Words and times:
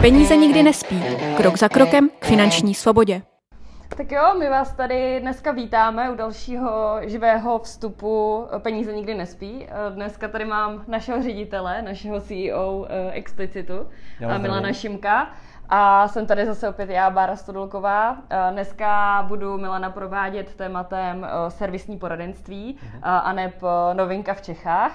Peníze 0.00 0.36
nikdy 0.36 0.62
nespí. 0.62 1.02
Krok 1.36 1.58
za 1.58 1.68
krokem 1.68 2.10
k 2.18 2.24
finanční 2.24 2.74
svobodě. 2.74 3.22
Tak 3.96 4.12
jo, 4.12 4.34
my 4.38 4.48
vás 4.48 4.72
tady 4.72 5.20
dneska 5.20 5.52
vítáme 5.52 6.10
u 6.10 6.14
dalšího 6.14 6.98
živého 7.02 7.58
vstupu 7.58 8.46
Peníze 8.58 8.92
nikdy 8.92 9.14
nespí. 9.14 9.66
Dneska 9.94 10.28
tady 10.28 10.44
mám 10.44 10.84
našeho 10.88 11.22
ředitele, 11.22 11.82
našeho 11.82 12.20
CEO 12.20 12.86
eh, 12.88 13.12
Explicitu, 13.12 13.86
Milana 14.38 14.72
Šimka. 14.72 15.30
A 15.72 16.08
jsem 16.08 16.26
tady 16.26 16.46
zase 16.46 16.68
opět 16.68 16.90
já, 16.90 17.10
Bára 17.10 17.36
Stodolková. 17.36 18.16
Dneska 18.50 19.24
budu 19.28 19.58
Milana 19.58 19.90
provádět 19.90 20.54
tématem 20.54 21.24
eh, 21.24 21.50
servisní 21.50 21.98
poradenství 21.98 22.78
uh-huh. 22.78 22.98
a 23.02 23.32
neb 23.32 23.54
novinka 23.92 24.34
v 24.34 24.42
Čechách. 24.42 24.92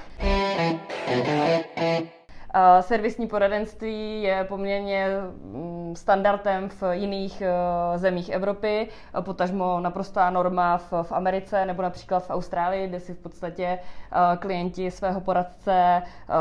Servisní 2.82 3.28
poradenství 3.28 4.22
je 4.22 4.44
poměrně 4.44 5.08
mm, 5.44 5.94
standardem 5.96 6.70
v 6.70 6.84
jiných 6.92 7.42
eh, 7.42 7.98
zemích 7.98 8.30
Evropy, 8.30 8.90
potažmo 9.22 9.80
naprostá 9.80 10.30
norma 10.30 10.78
v, 10.78 10.94
v 11.04 11.12
Americe 11.12 11.66
nebo 11.66 11.82
například 11.82 12.20
v 12.20 12.30
Austrálii, 12.30 12.88
kde 12.88 13.00
si 13.00 13.14
v 13.14 13.18
podstatě 13.18 13.66
eh, 13.66 14.38
klienti 14.38 14.92
svého 14.92 15.22
poradce 15.22 15.74
eh, 15.74 16.34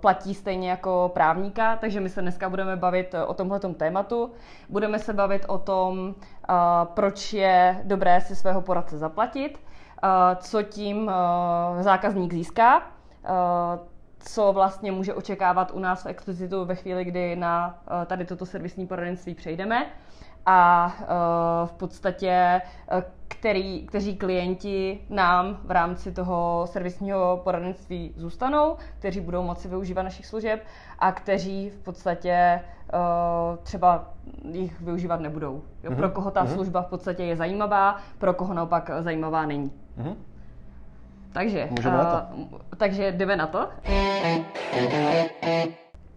platí 0.00 0.34
stejně 0.34 0.70
jako 0.70 1.10
právníka, 1.14 1.76
takže 1.76 2.00
my 2.00 2.08
se 2.08 2.22
dneska 2.22 2.48
budeme 2.48 2.76
bavit 2.76 3.14
o 3.26 3.34
tomhletom 3.34 3.74
tématu. 3.74 4.30
Budeme 4.68 4.98
se 4.98 5.12
bavit 5.12 5.44
o 5.48 5.58
tom, 5.58 6.14
proč 6.84 7.32
je 7.32 7.80
dobré 7.84 8.20
si 8.20 8.36
svého 8.36 8.60
poradce 8.60 8.98
zaplatit, 8.98 9.60
co 10.40 10.62
tím 10.62 11.10
zákazník 11.80 12.32
získá, 12.32 12.82
co 14.28 14.52
vlastně 14.52 14.92
může 14.92 15.14
očekávat 15.14 15.70
u 15.74 15.78
nás 15.78 16.04
v 16.04 16.06
Explicitu 16.06 16.64
ve 16.64 16.74
chvíli, 16.74 17.04
kdy 17.04 17.36
na 17.36 17.78
eh, 18.02 18.06
tady 18.06 18.24
toto 18.24 18.46
servisní 18.46 18.86
poradenství 18.86 19.34
přejdeme 19.34 19.86
a 20.46 20.92
eh, 21.00 21.06
v 21.66 21.72
podstatě 21.72 22.30
eh, 22.30 23.04
který, 23.28 23.86
kteří 23.86 24.16
klienti 24.16 25.00
nám 25.10 25.58
v 25.64 25.70
rámci 25.70 26.12
toho 26.12 26.66
servisního 26.70 27.40
poradenství 27.44 28.14
zůstanou, 28.16 28.76
kteří 28.98 29.20
budou 29.20 29.42
moci 29.42 29.68
využívat 29.68 30.02
našich 30.02 30.26
služeb 30.26 30.64
a 30.98 31.12
kteří 31.12 31.70
v 31.70 31.78
podstatě 31.78 32.60
třeba 33.62 34.10
jich 34.50 34.80
využívat 34.80 35.20
nebudou. 35.20 35.62
Jo, 35.82 35.94
pro 35.96 36.06
mhm. 36.06 36.14
koho 36.14 36.30
ta 36.30 36.42
mhm. 36.42 36.52
služba 36.52 36.82
v 36.82 36.86
podstatě 36.86 37.24
je 37.24 37.36
zajímavá, 37.36 37.96
pro 38.18 38.34
koho 38.34 38.54
naopak 38.54 38.90
zajímavá 39.00 39.46
není. 39.46 39.72
Mm-hmm. 39.98 40.14
Takže, 41.36 41.68
Můžeme 41.70 41.96
uh, 41.96 42.02
na 42.04 42.20
to. 42.20 42.58
takže 42.76 43.12
jdeme 43.12 43.36
na 43.36 43.46
to. 43.46 43.68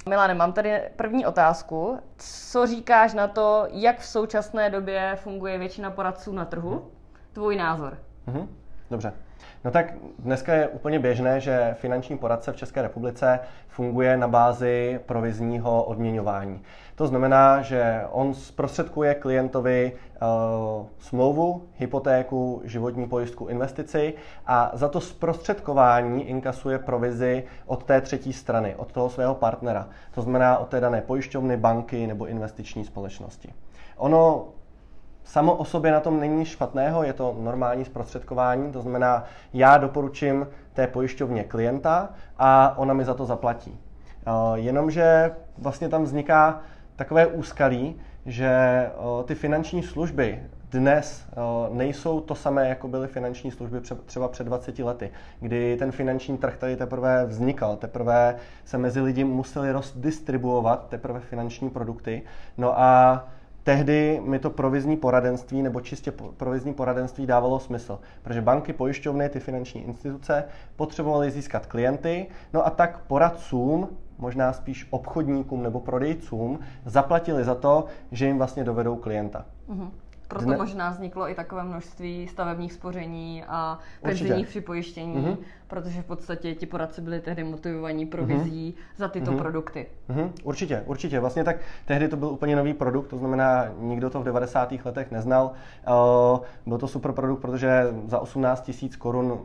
Milane, 0.10 0.34
mám 0.34 0.54
tady 0.54 0.82
první 0.96 1.26
otázku. 1.26 2.00
Co 2.18 2.68
říkáš 2.68 3.14
na 3.14 3.28
to, 3.28 3.68
jak 3.72 4.00
v 4.00 4.06
současné 4.06 4.70
době 4.70 5.16
funguje 5.16 5.58
většina 5.58 5.92
poradců 5.92 6.34
na 6.34 6.46
trhu? 6.46 6.92
Tvůj 7.34 7.56
názor. 7.56 7.98
Mm-hmm. 8.28 8.48
Dobře. 8.92 9.14
No 9.64 9.72
tak 9.72 9.94
dneska 10.20 10.54
je 10.54 10.68
úplně 10.68 11.00
běžné, 11.00 11.40
že 11.40 11.76
finanční 11.80 12.18
poradce 12.18 12.52
v 12.52 12.56
České 12.56 12.82
republice 12.82 13.40
funguje 13.68 14.18
na 14.18 14.28
bázi 14.28 15.00
provizního 15.06 15.84
odměňování. 15.84 16.62
To 16.96 17.08
znamená, 17.08 17.62
že 17.62 18.04
on 18.12 18.34
zprostředkuje 18.34 19.16
klientovi 19.16 19.92
uh, 19.94 20.86
smlouvu, 21.00 21.64
hypotéku, 21.78 22.62
životní 22.64 23.08
pojistku, 23.08 23.48
investici 23.48 24.14
a 24.48 24.72
za 24.74 24.88
to 24.88 25.02
zprostředkování 25.02 26.30
inkasuje 26.30 26.80
provizi 26.80 27.44
od 27.66 27.84
té 27.84 28.02
třetí 28.02 28.34
strany, 28.34 28.76
od 28.76 28.92
toho 28.92 29.10
svého 29.10 29.36
partnera. 29.36 29.90
To 30.16 30.22
znamená 30.22 30.58
od 30.58 30.68
té 30.68 30.80
dané 30.80 31.02
pojišťovny, 31.02 31.58
banky 31.58 32.08
nebo 32.08 32.26
investiční 32.26 32.86
společnosti. 32.86 33.54
Ono 33.98 34.48
samo 35.30 35.56
o 35.56 35.66
sobě 35.66 35.92
na 35.92 36.00
tom 36.00 36.20
není 36.20 36.46
špatného, 36.46 37.04
je 37.04 37.14
to 37.14 37.36
normální 37.40 37.86
zprostředkování, 37.86 38.72
to 38.72 38.82
znamená, 38.82 39.24
já 39.54 39.78
doporučím 39.78 40.48
té 40.74 40.88
pojišťovně 40.88 41.44
klienta 41.44 42.10
a 42.38 42.78
ona 42.78 42.94
mi 42.94 43.06
za 43.06 43.14
to 43.14 43.26
zaplatí. 43.26 43.80
Eh, 44.28 44.32
jenomže 44.56 45.32
vlastně 45.58 45.90
tam 45.90 46.04
vzniká 46.04 46.62
takové 46.96 47.28
úskalí, 47.28 47.96
že 48.26 48.48
eh, 48.50 49.24
ty 49.26 49.36
finanční 49.36 49.84
služby 49.84 50.44
dnes 50.72 51.26
eh, 51.32 51.36
nejsou 51.70 52.20
to 52.20 52.36
samé, 52.36 52.70
jako 52.70 52.88
byly 52.88 53.08
finanční 53.08 53.52
služby 53.52 53.82
třeba 54.06 54.28
před 54.28 54.44
20 54.44 54.80
lety, 54.80 55.12
kdy 55.40 55.78
ten 55.78 55.92
finanční 55.92 56.38
trh 56.38 56.58
tady 56.58 56.76
teprve 56.76 57.26
vznikal, 57.26 57.76
teprve 57.78 58.36
se 58.66 58.78
mezi 58.78 59.02
lidi 59.02 59.24
museli 59.24 59.72
rozdistribuovat 59.72 60.88
teprve 60.90 61.20
finanční 61.20 61.70
produkty. 61.70 62.22
No 62.58 62.80
a 62.80 63.24
tehdy 63.64 64.22
mi 64.26 64.40
to 64.40 64.50
provizní 64.50 64.98
poradenství 64.98 65.62
nebo 65.62 65.82
čistě 65.82 66.12
provizní 66.38 66.74
poradenství 66.74 67.26
dávalo 67.26 67.60
smysl, 67.60 68.00
protože 68.22 68.42
banky, 68.42 68.74
pojišťovny, 68.74 69.30
ty 69.30 69.40
finanční 69.40 69.82
instituce 69.88 70.44
potřebovaly 70.76 71.32
získat 71.32 71.66
klienty, 71.66 72.28
no 72.54 72.68
a 72.68 72.70
tak 72.70 73.00
poradcům, 73.00 73.90
možná 74.18 74.54
spíš 74.54 74.88
obchodníkům 74.90 75.64
nebo 75.64 75.80
prodejcům, 75.80 76.60
zaplatili 76.86 77.44
za 77.44 77.56
to, 77.56 77.86
že 78.12 78.26
jim 78.26 78.38
vlastně 78.38 78.64
dovedou 78.64 78.96
klienta. 78.96 79.46
Mm-hmm. 79.70 79.90
Proto 80.30 80.46
Dne... 80.46 80.58
možná 80.58 80.90
vzniklo 80.90 81.30
i 81.30 81.36
takové 81.36 81.64
množství 81.64 82.28
stavebních 82.28 82.74
spoření 82.74 83.44
a 83.48 83.80
penzijních 84.02 84.48
připojištění, 84.48 85.16
mm-hmm. 85.16 85.38
protože 85.68 86.02
v 86.02 86.06
podstatě 86.06 86.56
ti 86.56 86.66
poradci 86.66 87.02
byli 87.02 87.20
tehdy 87.20 87.44
motivovaní 87.44 88.06
provizí 88.06 88.76
mm-hmm. 88.78 88.98
za 88.98 89.08
tyto 89.08 89.32
mm-hmm. 89.32 89.38
produkty. 89.38 89.88
Mm-hmm. 90.10 90.32
Určitě, 90.44 90.84
určitě. 90.86 91.20
Vlastně 91.20 91.44
tak 91.44 91.56
tehdy 91.86 92.08
to 92.08 92.18
byl 92.18 92.28
úplně 92.28 92.56
nový 92.56 92.74
produkt, 92.74 93.08
to 93.08 93.18
znamená, 93.18 93.66
nikdo 93.80 94.10
to 94.10 94.22
v 94.22 94.24
90. 94.24 94.74
letech 94.86 95.12
neznal. 95.12 95.52
Uh, 95.88 96.40
byl 96.66 96.78
to 96.78 96.88
super 96.88 97.12
produkt, 97.12 97.40
protože 97.40 97.84
za 98.08 98.20
18 98.20 98.62
tisíc 98.62 98.96
korun 98.96 99.40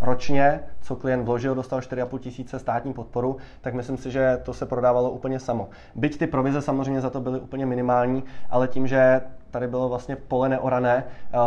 ročně, 0.00 0.60
co 0.80 0.96
klient 0.96 1.24
vložil, 1.24 1.54
dostal 1.54 1.80
4,5 1.80 2.18
tisíce 2.18 2.58
státní 2.58 2.92
podporu, 2.92 3.36
tak 3.60 3.74
myslím 3.74 3.96
si, 3.96 4.10
že 4.10 4.38
to 4.42 4.54
se 4.54 4.66
prodávalo 4.66 5.10
úplně 5.10 5.40
samo. 5.40 5.68
Byť 5.94 6.18
ty 6.18 6.26
provize 6.26 6.62
samozřejmě 6.62 7.00
za 7.00 7.10
to 7.10 7.20
byly 7.20 7.40
úplně 7.40 7.66
minimální, 7.66 8.24
ale 8.50 8.68
tím, 8.68 8.86
že 8.86 9.20
tady 9.52 9.68
bylo 9.68 9.88
vlastně 9.88 10.16
pole 10.16 10.48
neorané, 10.48 11.04
eh, 11.06 11.38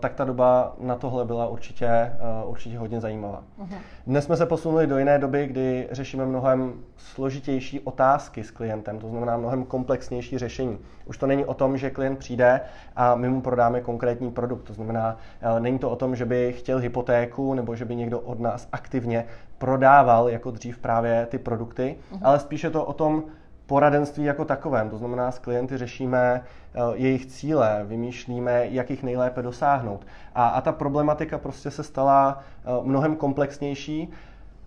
tak 0.00 0.14
ta 0.14 0.24
doba 0.24 0.74
na 0.80 0.96
tohle 0.96 1.24
byla 1.24 1.46
určitě, 1.46 1.86
eh, 1.86 2.12
určitě 2.44 2.78
hodně 2.78 3.00
zajímavá. 3.00 3.42
Uh-huh. 3.62 3.76
Dnes 4.06 4.24
jsme 4.24 4.36
se 4.36 4.46
posunuli 4.46 4.86
do 4.86 4.98
jiné 4.98 5.18
doby, 5.18 5.46
kdy 5.46 5.88
řešíme 5.90 6.26
mnohem 6.26 6.72
složitější 6.96 7.80
otázky 7.80 8.44
s 8.44 8.50
klientem, 8.50 8.98
to 8.98 9.08
znamená 9.08 9.36
mnohem 9.36 9.64
komplexnější 9.64 10.38
řešení. 10.38 10.78
Už 11.06 11.18
to 11.18 11.26
není 11.26 11.44
o 11.44 11.54
tom, 11.54 11.76
že 11.78 11.90
klient 11.90 12.18
přijde 12.18 12.60
a 12.96 13.14
my 13.14 13.28
mu 13.28 13.40
prodáme 13.40 13.80
konkrétní 13.80 14.30
produkt. 14.30 14.62
To 14.62 14.72
znamená, 14.72 15.16
eh, 15.40 15.60
není 15.60 15.78
to 15.78 15.90
o 15.90 15.96
tom, 15.96 16.16
že 16.16 16.24
by 16.24 16.52
chtěl 16.52 16.78
hypotéku 16.78 17.54
nebo 17.54 17.76
že 17.76 17.84
by 17.84 17.96
někdo 17.96 18.20
od 18.20 18.40
nás 18.40 18.68
aktivně 18.72 19.24
prodával 19.58 20.28
jako 20.28 20.50
dřív 20.50 20.78
právě 20.78 21.26
ty 21.30 21.38
produkty, 21.38 21.96
uh-huh. 22.12 22.18
ale 22.22 22.38
spíše 22.38 22.70
to 22.70 22.84
o 22.84 22.92
tom, 22.92 23.24
poradenství 23.66 24.24
jako 24.24 24.44
takovém. 24.44 24.90
To 24.90 24.98
znamená, 24.98 25.30
s 25.30 25.38
klienty 25.38 25.78
řešíme 25.78 26.42
eh, 26.74 26.78
jejich 26.94 27.26
cíle, 27.26 27.84
vymýšlíme, 27.84 28.66
jak 28.66 28.90
jich 28.90 29.02
nejlépe 29.02 29.42
dosáhnout. 29.42 30.06
A, 30.34 30.48
a 30.48 30.60
ta 30.60 30.72
problematika 30.72 31.38
prostě 31.38 31.70
se 31.70 31.82
stala 31.82 32.38
eh, 32.64 32.68
mnohem 32.82 33.16
komplexnější. 33.16 34.12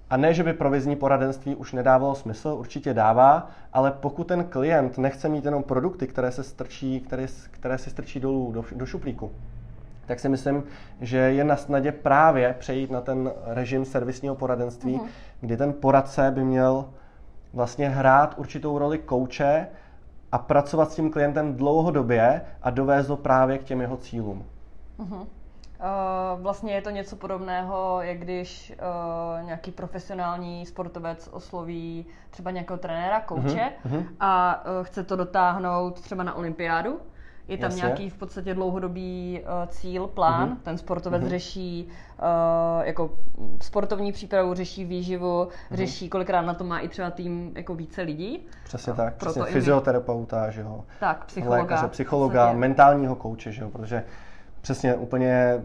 A 0.10 0.18
ne, 0.18 0.34
že 0.34 0.44
by 0.44 0.54
provizní 0.54 0.96
poradenství 0.96 1.56
už 1.56 1.74
nedávalo 1.74 2.16
smysl, 2.16 2.56
určitě 2.60 2.94
dává, 2.94 3.50
ale 3.74 3.92
pokud 3.92 4.28
ten 4.28 4.44
klient 4.44 4.98
nechce 4.98 5.30
mít 5.30 5.46
jenom 5.46 5.64
produkty, 5.64 6.08
které 6.08 6.32
se 6.32 6.44
strčí, 6.44 7.00
které, 7.00 7.26
které 7.52 7.78
si 7.78 7.90
strčí 7.90 8.20
dolů 8.20 8.52
do, 8.52 8.66
do 8.76 8.86
šuplíku, 8.86 9.32
tak 10.06 10.20
si 10.20 10.30
myslím, 10.30 10.64
že 11.02 11.18
je 11.18 11.44
na 11.44 11.56
snadě 11.56 11.92
právě 11.92 12.56
přejít 12.60 12.92
na 12.92 13.02
ten 13.02 13.32
režim 13.46 13.86
servisního 13.86 14.36
poradenství, 14.36 14.96
mm-hmm. 14.96 15.08
kdy 15.42 15.58
ten 15.58 15.74
poradce 15.74 16.32
by 16.32 16.44
měl 16.44 16.86
vlastně 17.56 17.90
hrát 17.90 18.34
určitou 18.38 18.78
roli 18.78 18.98
kouče 18.98 19.68
a 20.32 20.38
pracovat 20.38 20.92
s 20.92 20.96
tím 20.96 21.12
klientem 21.12 21.56
dlouhodobě 21.56 22.42
a 22.62 22.70
dovést 22.70 23.10
ho 23.10 23.18
právě 23.18 23.58
k 23.58 23.64
těm 23.64 23.82
jeho 23.82 23.98
cílům. 23.98 24.46
Uh-huh. 25.00 25.20
Uh, 25.20 26.42
vlastně 26.42 26.74
je 26.74 26.82
to 26.82 26.90
něco 26.90 27.16
podobného, 27.16 28.02
jak 28.02 28.18
když 28.18 28.74
uh, 29.40 29.46
nějaký 29.46 29.72
profesionální 29.72 30.66
sportovec 30.66 31.30
osloví 31.32 32.06
třeba 32.30 32.52
nějakého 32.52 32.78
trenéra, 32.78 33.20
kouče 33.20 33.72
uh-huh. 33.86 34.06
a 34.20 34.64
uh, 34.66 34.86
chce 34.86 35.04
to 35.04 35.16
dotáhnout 35.16 36.02
třeba 36.02 36.24
na 36.24 36.34
olympiádu 36.34 37.00
je 37.48 37.58
tam 37.58 37.72
Jasně. 37.72 37.82
nějaký 37.82 38.10
v 38.10 38.18
podstatě 38.18 38.54
dlouhodobý 38.54 39.42
uh, 39.42 39.68
cíl, 39.68 40.08
plán. 40.08 40.50
Uh-huh. 40.50 40.58
Ten 40.64 40.78
sportovec 40.78 41.24
uh-huh. 41.24 41.30
řeší 41.30 41.88
uh, 41.88 42.86
jako 42.86 43.12
sportovní 43.62 44.12
přípravu, 44.12 44.54
řeší 44.54 44.86
výživu, 44.86 45.44
uh-huh. 45.44 45.76
řeší, 45.76 46.10
kolikrát 46.10 46.42
na 46.42 46.54
to 46.54 46.64
má 46.64 46.80
i 46.80 46.88
třeba 46.88 47.12
tým 47.12 47.52
jako 47.56 47.76
více 47.76 48.02
lidí. 48.02 48.46
Přesně 48.64 48.94
tak, 48.94 49.16
Proto 49.16 49.40
přesně 49.40 49.54
fyzioterapeuta, 49.54 50.50
že 50.50 50.62
jo. 50.62 50.84
Tak, 51.00 51.26
psychologa. 51.26 51.62
Lékaře, 51.62 51.88
psychologa, 51.88 52.54
mentálního 52.54 53.16
kouče, 53.16 53.52
že 53.52 53.62
jo, 53.62 53.70
protože 53.70 54.04
Přesně, 54.66 54.96
úplně 54.96 55.64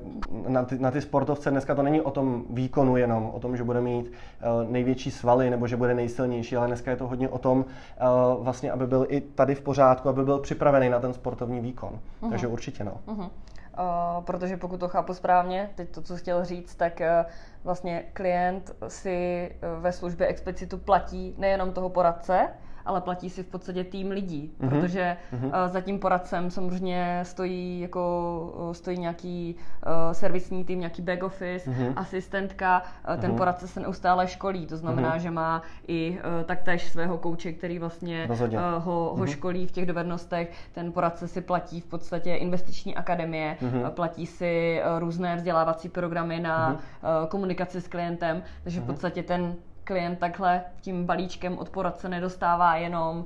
na 0.48 0.64
ty, 0.64 0.78
na 0.78 0.90
ty 0.90 1.00
sportovce 1.00 1.50
dneska 1.50 1.74
to 1.74 1.82
není 1.82 2.00
o 2.00 2.10
tom 2.10 2.44
výkonu 2.50 2.96
jenom, 2.96 3.30
o 3.34 3.40
tom, 3.40 3.56
že 3.56 3.64
bude 3.64 3.80
mít 3.80 4.06
uh, 4.06 4.70
největší 4.70 5.10
svaly 5.10 5.50
nebo 5.50 5.66
že 5.66 5.76
bude 5.76 5.94
nejsilnější, 5.94 6.56
ale 6.56 6.66
dneska 6.66 6.90
je 6.90 6.96
to 6.96 7.06
hodně 7.06 7.28
o 7.28 7.38
tom, 7.38 7.58
uh, 7.58 8.44
vlastně, 8.44 8.72
aby 8.72 8.86
byl 8.86 9.06
i 9.08 9.20
tady 9.20 9.54
v 9.54 9.60
pořádku, 9.60 10.08
aby 10.08 10.24
byl 10.24 10.38
připravený 10.38 10.88
na 10.88 11.00
ten 11.00 11.12
sportovní 11.12 11.60
výkon. 11.60 11.90
Uh-huh. 12.22 12.30
Takže 12.30 12.46
určitě 12.46 12.84
no. 12.84 13.00
Uh-huh. 13.06 13.20
Uh, 13.20 14.24
protože 14.24 14.56
pokud 14.56 14.80
to 14.80 14.88
chápu 14.88 15.14
správně, 15.14 15.70
teď 15.74 15.90
to, 15.90 16.02
co 16.02 16.16
chtěl 16.16 16.44
říct, 16.44 16.74
tak 16.74 17.00
uh, 17.00 17.30
vlastně 17.64 18.04
klient 18.12 18.76
si 18.88 19.50
ve 19.80 19.92
službě 19.92 20.26
explicitu 20.26 20.78
platí 20.78 21.34
nejenom 21.38 21.72
toho 21.72 21.88
poradce, 21.88 22.48
ale 22.84 23.00
platí 23.00 23.30
si 23.30 23.42
v 23.42 23.46
podstatě 23.46 23.84
tým 23.84 24.10
lidí, 24.10 24.52
mm-hmm. 24.60 24.68
protože 24.68 25.16
mm-hmm. 25.32 25.68
za 25.68 25.80
tím 25.80 25.98
poradcem 25.98 26.50
samozřejmě 26.50 27.20
stojí 27.22 27.80
jako 27.80 28.70
stojí 28.72 28.98
nějaký 28.98 29.56
uh, 29.86 30.12
servisní 30.12 30.64
tým, 30.64 30.80
nějaký 30.80 31.02
back 31.02 31.22
office, 31.22 31.70
mm-hmm. 31.70 31.92
asistentka, 31.96 32.82
ten 33.20 33.30
mm-hmm. 33.30 33.36
poradce 33.36 33.68
se 33.68 33.80
neustále 33.80 34.28
školí, 34.28 34.66
to 34.66 34.76
znamená, 34.76 35.16
mm-hmm. 35.16 35.20
že 35.20 35.30
má 35.30 35.62
i 35.88 36.10
uh, 36.10 36.44
taktéž 36.44 36.90
svého 36.90 37.18
kouče, 37.18 37.52
který 37.52 37.78
vlastně 37.78 38.28
uh, 38.30 38.38
ho, 38.38 38.92
ho 38.92 39.16
mm-hmm. 39.16 39.26
školí 39.26 39.66
v 39.66 39.72
těch 39.72 39.86
dovednostech, 39.86 40.52
ten 40.72 40.92
poradce 40.92 41.28
si 41.28 41.40
platí 41.40 41.80
v 41.80 41.86
podstatě 41.86 42.34
investiční 42.34 42.96
akademie, 42.96 43.56
mm-hmm. 43.62 43.90
platí 43.90 44.26
si 44.26 44.80
uh, 44.80 44.98
různé 44.98 45.36
vzdělávací 45.36 45.88
programy 45.88 46.40
na 46.40 46.72
mm-hmm. 46.72 47.22
uh, 47.22 47.28
komunikaci 47.28 47.80
s 47.80 47.88
klientem, 47.88 48.42
takže 48.62 48.80
mm-hmm. 48.80 48.82
v 48.82 48.86
mhm. 48.86 48.94
podstatě 48.94 49.22
ten 49.22 49.54
klient 49.90 50.18
takhle 50.18 50.62
tím 50.80 51.06
balíčkem 51.06 51.58
od 51.58 51.68
poradce 51.68 52.08
nedostává 52.08 52.76
jenom 52.76 53.18
uh, 53.18 53.24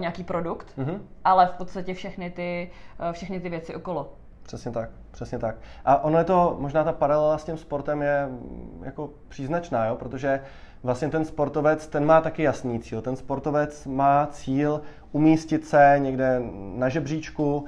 nějaký 0.00 0.24
produkt, 0.24 0.66
mm-hmm. 0.78 0.98
ale 1.24 1.46
v 1.46 1.50
podstatě 1.50 1.94
všechny 1.94 2.30
ty, 2.30 2.70
uh, 3.00 3.12
všechny 3.12 3.40
ty 3.40 3.48
věci 3.48 3.74
okolo. 3.74 4.12
Přesně 4.42 4.70
tak, 4.70 4.90
přesně 5.10 5.38
tak. 5.38 5.56
A 5.84 6.04
ono 6.04 6.18
je 6.18 6.24
to, 6.24 6.56
možná 6.60 6.84
ta 6.84 6.92
paralela 6.92 7.38
s 7.38 7.44
tím 7.44 7.58
sportem 7.58 8.02
je 8.02 8.26
mm, 8.26 8.82
jako 8.84 9.10
příznačná, 9.28 9.86
jo? 9.86 9.96
protože 9.96 10.40
vlastně 10.82 11.08
ten 11.08 11.24
sportovec, 11.24 11.86
ten 11.86 12.06
má 12.06 12.20
taky 12.20 12.42
jasný 12.42 12.80
cíl. 12.80 13.02
Ten 13.02 13.16
sportovec 13.16 13.86
má 13.86 14.26
cíl 14.26 14.80
umístit 15.12 15.66
se 15.66 15.96
někde 15.98 16.40
na 16.74 16.88
žebříčku, 16.88 17.56
uh, 17.56 17.64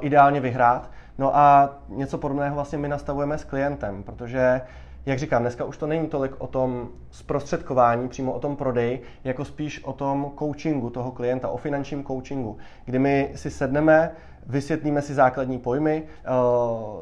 ideálně 0.00 0.40
vyhrát. 0.40 0.90
No 1.18 1.36
a 1.36 1.76
něco 1.88 2.18
podobného 2.18 2.54
vlastně 2.54 2.78
my 2.78 2.88
nastavujeme 2.88 3.38
s 3.38 3.44
klientem, 3.44 4.02
protože 4.02 4.60
jak 5.06 5.18
říkám, 5.18 5.42
dneska 5.42 5.64
už 5.64 5.76
to 5.76 5.86
není 5.86 6.08
tolik 6.08 6.32
o 6.38 6.46
tom 6.46 6.88
zprostředkování, 7.10 8.08
přímo 8.08 8.32
o 8.32 8.40
tom 8.40 8.56
prodeji, 8.56 9.02
jako 9.24 9.44
spíš 9.44 9.84
o 9.84 9.92
tom 9.92 10.32
coachingu 10.38 10.90
toho 10.90 11.10
klienta, 11.10 11.48
o 11.48 11.56
finančním 11.56 12.04
coachingu, 12.04 12.56
kdy 12.84 12.98
my 12.98 13.32
si 13.34 13.50
sedneme, 13.50 14.10
vysvětlíme 14.46 15.02
si 15.02 15.14
základní 15.14 15.58
pojmy, 15.58 16.02
eh, 16.24 16.28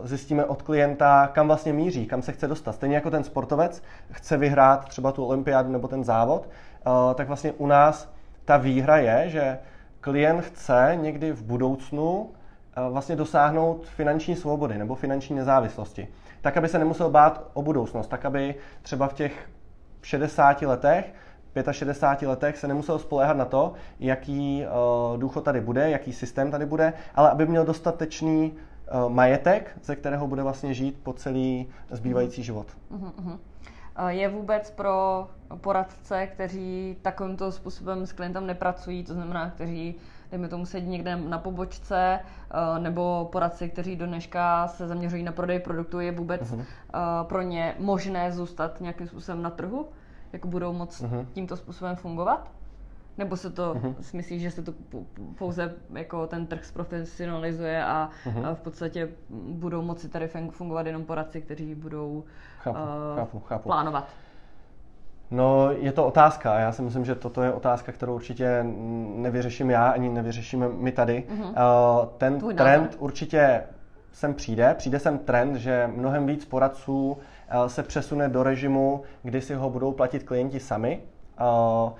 zjistíme 0.03 0.45
od 0.45 0.63
klienta, 0.63 1.31
kam 1.33 1.47
vlastně 1.47 1.73
míří, 1.73 2.07
kam 2.07 2.23
se 2.23 2.33
chce 2.33 2.49
dostat. 2.49 2.73
Stejně 2.73 2.95
jako 2.95 3.11
ten 3.11 3.25
sportovec 3.25 3.83
chce 4.13 4.37
vyhrát 4.37 4.89
třeba 4.89 5.13
tu 5.13 5.25
olympiádu 5.25 5.73
nebo 5.73 5.89
ten 5.89 6.05
závod, 6.05 6.49
eh, 6.49 7.15
tak 7.15 7.27
vlastně 7.27 7.53
u 7.53 7.67
nás 7.67 8.13
ta 8.45 8.57
výhra 8.57 8.97
je, 8.97 9.29
že 9.29 9.59
klient 10.01 10.41
chce 10.41 10.99
někdy 11.01 11.33
v 11.33 11.43
budoucnu 11.43 12.31
eh, 12.77 12.91
vlastně 12.91 13.17
dosáhnout 13.17 13.87
finanční 13.87 14.37
svobody 14.37 14.79
nebo 14.79 14.95
finanční 14.95 15.37
nezávislosti 15.37 16.09
tak 16.41 16.57
aby 16.57 16.69
se 16.69 16.79
nemusel 16.79 17.11
bát 17.11 17.51
o 17.55 17.63
budoucnost, 17.63 18.07
tak 18.07 18.25
aby 18.25 18.55
třeba 18.83 19.09
v 19.09 19.13
těch 19.13 19.51
60 20.03 20.63
letech 20.63 21.15
65 21.71 22.29
letech 22.29 22.59
se 22.59 22.69
nemusel 22.69 22.99
spoléhat 22.99 23.37
na 23.37 23.45
to, 23.45 23.73
jaký 24.01 24.65
uh, 25.13 25.19
důchod 25.19 25.45
tady 25.45 25.61
bude, 25.61 25.91
jaký 25.91 26.13
systém 26.13 26.51
tady 26.51 26.67
bude, 26.67 26.93
ale 27.15 27.31
aby 27.31 27.47
měl 27.47 27.65
dostatečný 27.65 28.53
uh, 28.53 29.13
majetek, 29.13 29.79
ze 29.83 29.97
kterého 29.97 30.27
bude 30.27 30.43
vlastně 30.43 30.75
žít 30.75 31.01
po 31.03 31.13
celý 31.13 31.69
zbývající 31.91 32.43
život. 32.43 32.67
Uh-huh. 32.93 33.39
Je 34.09 34.29
vůbec 34.29 34.71
pro 34.71 35.29
poradce, 35.61 36.27
kteří 36.27 36.97
takovýmto 37.03 37.53
způsobem 37.53 38.07
s 38.07 38.13
klientem 38.13 38.47
nepracují, 38.47 39.05
to 39.05 39.15
znamená, 39.15 39.51
kteří 39.51 39.95
dejme 40.31 40.49
tomu 40.49 40.67
sedí 40.67 40.89
někde 40.89 41.17
na 41.17 41.39
pobočce, 41.39 42.21
eh, 42.21 42.79
nebo 42.79 43.29
poradci, 43.33 43.69
kteří 43.69 43.97
do 43.97 44.07
dneška 44.07 44.69
se 44.69 44.89
zaměřují 44.89 45.23
na 45.23 45.33
prodej 45.33 45.59
produktů, 45.61 46.01
je 46.01 46.13
vůbec 46.13 46.43
uh-huh. 46.43 46.65
pro 47.23 47.43
ně 47.43 47.75
možné 47.79 48.33
zůstat 48.33 48.81
nějakým 48.81 49.07
způsobem 49.07 49.43
na 49.43 49.51
trhu? 49.51 49.89
Jako 50.33 50.49
budou 50.49 50.73
moc 50.73 51.03
uh-huh. 51.03 51.27
tímto 51.33 51.57
způsobem 51.57 51.97
fungovat? 51.97 52.51
Nebo 53.19 53.37
se 53.37 53.51
to, 53.51 53.75
uh-huh. 53.75 53.95
si 54.01 54.17
myslíš, 54.17 54.43
že 54.43 54.51
se 54.51 54.63
to 54.63 54.75
pouze 55.39 55.75
jako 55.95 56.27
ten 56.27 56.47
trh 56.47 56.65
zprofesionalizuje 56.65 57.85
a, 57.85 58.11
uh-huh. 58.27 58.47
a 58.47 58.55
v 58.55 58.61
podstatě 58.61 59.09
budou 59.49 59.83
moci 59.83 60.09
tady 60.09 60.29
fungovat 60.51 60.87
jenom 60.87 61.05
poradci, 61.05 61.41
kteří 61.41 61.75
budou 61.75 62.25
chápu, 62.59 62.79
uh, 62.79 63.17
chápu, 63.17 63.41
chápu. 63.41 63.63
plánovat? 63.63 64.09
No, 65.31 65.71
je 65.71 65.93
to 65.93 66.07
otázka. 66.07 66.59
Já 66.59 66.73
si 66.73 66.83
myslím, 66.83 67.05
že 67.05 67.15
toto 67.15 67.43
je 67.43 67.53
otázka, 67.53 67.93
kterou 67.93 68.15
určitě 68.15 68.65
nevyřeším 69.15 69.71
já, 69.71 69.91
ani 69.91 70.09
nevyřešíme 70.09 70.69
my 70.69 70.93
tady. 70.93 71.25
Mm-hmm. 71.29 72.09
Ten 72.19 72.39
Tvůj 72.39 72.55
trend 72.55 72.83
názor. 72.83 72.97
určitě 72.99 73.63
sem 74.13 74.35
přijde. 74.35 74.75
Přijde 74.79 74.99
sem 74.99 75.19
trend, 75.19 75.57
že 75.57 75.91
mnohem 75.97 76.27
víc 76.27 76.45
poradců 76.45 77.19
eh, 77.49 77.69
se 77.69 77.83
přesune 77.83 78.29
do 78.29 78.43
režimu, 78.43 79.03
kdy 79.23 79.41
si 79.41 79.55
ho 79.55 79.71
budou 79.71 79.93
platit 79.93 80.23
klienti 80.23 80.61
sami. 80.61 81.01
Eh, 81.41 81.93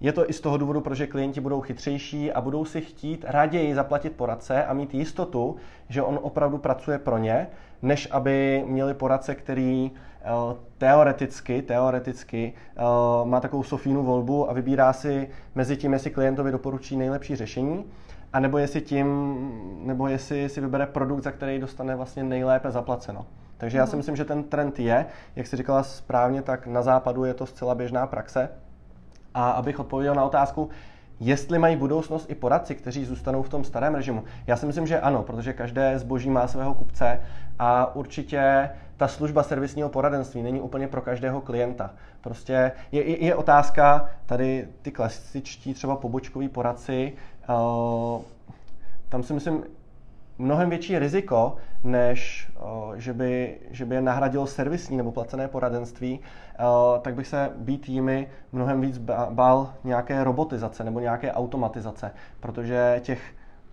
je 0.00 0.12
to 0.12 0.30
i 0.30 0.32
z 0.32 0.40
toho 0.40 0.56
důvodu, 0.56 0.80
protože 0.80 1.06
klienti 1.06 1.40
budou 1.40 1.60
chytřejší 1.60 2.32
a 2.32 2.40
budou 2.40 2.64
si 2.64 2.80
chtít 2.80 3.24
raději 3.28 3.74
zaplatit 3.74 4.12
poradce 4.12 4.64
a 4.64 4.72
mít 4.72 4.94
jistotu, 4.94 5.56
že 5.88 6.02
on 6.02 6.18
opravdu 6.22 6.58
pracuje 6.58 6.98
pro 6.98 7.18
ně, 7.18 7.46
než 7.82 8.08
aby 8.10 8.64
měli 8.66 8.94
poradce, 8.94 9.34
který 9.34 9.90
teoreticky, 10.78 11.62
teoreticky 11.62 12.52
uh, 13.22 13.28
má 13.28 13.40
takovou 13.40 13.62
Sofínu 13.62 14.02
volbu 14.02 14.50
a 14.50 14.52
vybírá 14.52 14.92
si 14.92 15.28
mezi 15.54 15.76
tím, 15.76 15.92
jestli 15.92 16.10
klientovi 16.10 16.52
doporučí 16.52 16.96
nejlepší 16.96 17.36
řešení, 17.36 17.84
a 18.32 18.40
nebo 18.40 18.58
jestli 18.58 18.80
tím, 18.80 19.36
nebo 19.82 20.08
jestli 20.08 20.48
si 20.48 20.60
vybere 20.60 20.86
produkt, 20.86 21.22
za 21.22 21.30
který 21.30 21.58
dostane 21.58 21.96
vlastně 21.96 22.24
nejlépe 22.24 22.70
zaplaceno. 22.70 23.26
Takže 23.58 23.78
já 23.78 23.86
si 23.86 23.90
mhm. 23.90 23.98
myslím, 23.98 24.16
že 24.16 24.24
ten 24.24 24.42
trend 24.44 24.78
je, 24.78 25.06
jak 25.36 25.46
jsi 25.46 25.56
říkala 25.56 25.82
správně, 25.82 26.42
tak 26.42 26.66
na 26.66 26.82
západu 26.82 27.24
je 27.24 27.34
to 27.34 27.46
zcela 27.46 27.74
běžná 27.74 28.06
praxe. 28.06 28.48
A 29.34 29.50
abych 29.50 29.80
odpověděl 29.80 30.14
na 30.14 30.24
otázku, 30.24 30.68
jestli 31.20 31.58
mají 31.58 31.76
budoucnost 31.76 32.30
i 32.30 32.34
poradci, 32.34 32.74
kteří 32.74 33.04
zůstanou 33.04 33.42
v 33.42 33.48
tom 33.48 33.64
starém 33.64 33.94
režimu. 33.94 34.24
Já 34.46 34.56
si 34.56 34.66
myslím, 34.66 34.86
že 34.86 35.00
ano, 35.00 35.22
protože 35.22 35.52
každé 35.52 35.98
zboží 35.98 36.30
má 36.30 36.46
svého 36.48 36.74
kupce 36.74 37.20
a 37.58 37.94
určitě 37.94 38.70
ta 38.96 39.08
služba 39.08 39.42
servisního 39.42 39.88
poradenství 39.88 40.42
není 40.42 40.60
úplně 40.60 40.88
pro 40.88 41.00
každého 41.00 41.40
klienta. 41.40 41.90
Prostě 42.20 42.72
je, 42.92 43.24
je 43.24 43.34
otázka, 43.34 44.08
tady 44.26 44.68
ty 44.82 44.92
klasičtí 44.92 45.74
třeba 45.74 45.96
pobočkoví 45.96 46.48
poradci, 46.48 47.12
uh, 47.48 48.22
tam 49.08 49.22
si 49.22 49.32
myslím, 49.32 49.64
mnohem 50.38 50.70
větší 50.70 50.98
riziko, 50.98 51.56
než 51.84 52.50
uh, 52.56 52.94
že, 52.94 53.12
by, 53.12 53.58
že 53.70 53.84
by 53.84 53.94
je 53.94 54.00
nahradilo 54.00 54.46
servisní 54.46 54.96
nebo 54.96 55.12
placené 55.12 55.48
poradenství, 55.48 56.18
uh, 56.18 57.02
tak 57.02 57.14
bych 57.14 57.26
se 57.26 57.50
být 57.56 57.88
jimi 57.88 58.28
mnohem 58.52 58.80
víc 58.80 58.98
bál 59.30 59.74
nějaké 59.84 60.24
robotizace 60.24 60.84
nebo 60.84 61.00
nějaké 61.00 61.32
automatizace, 61.32 62.10
protože 62.40 63.00
těch 63.02 63.20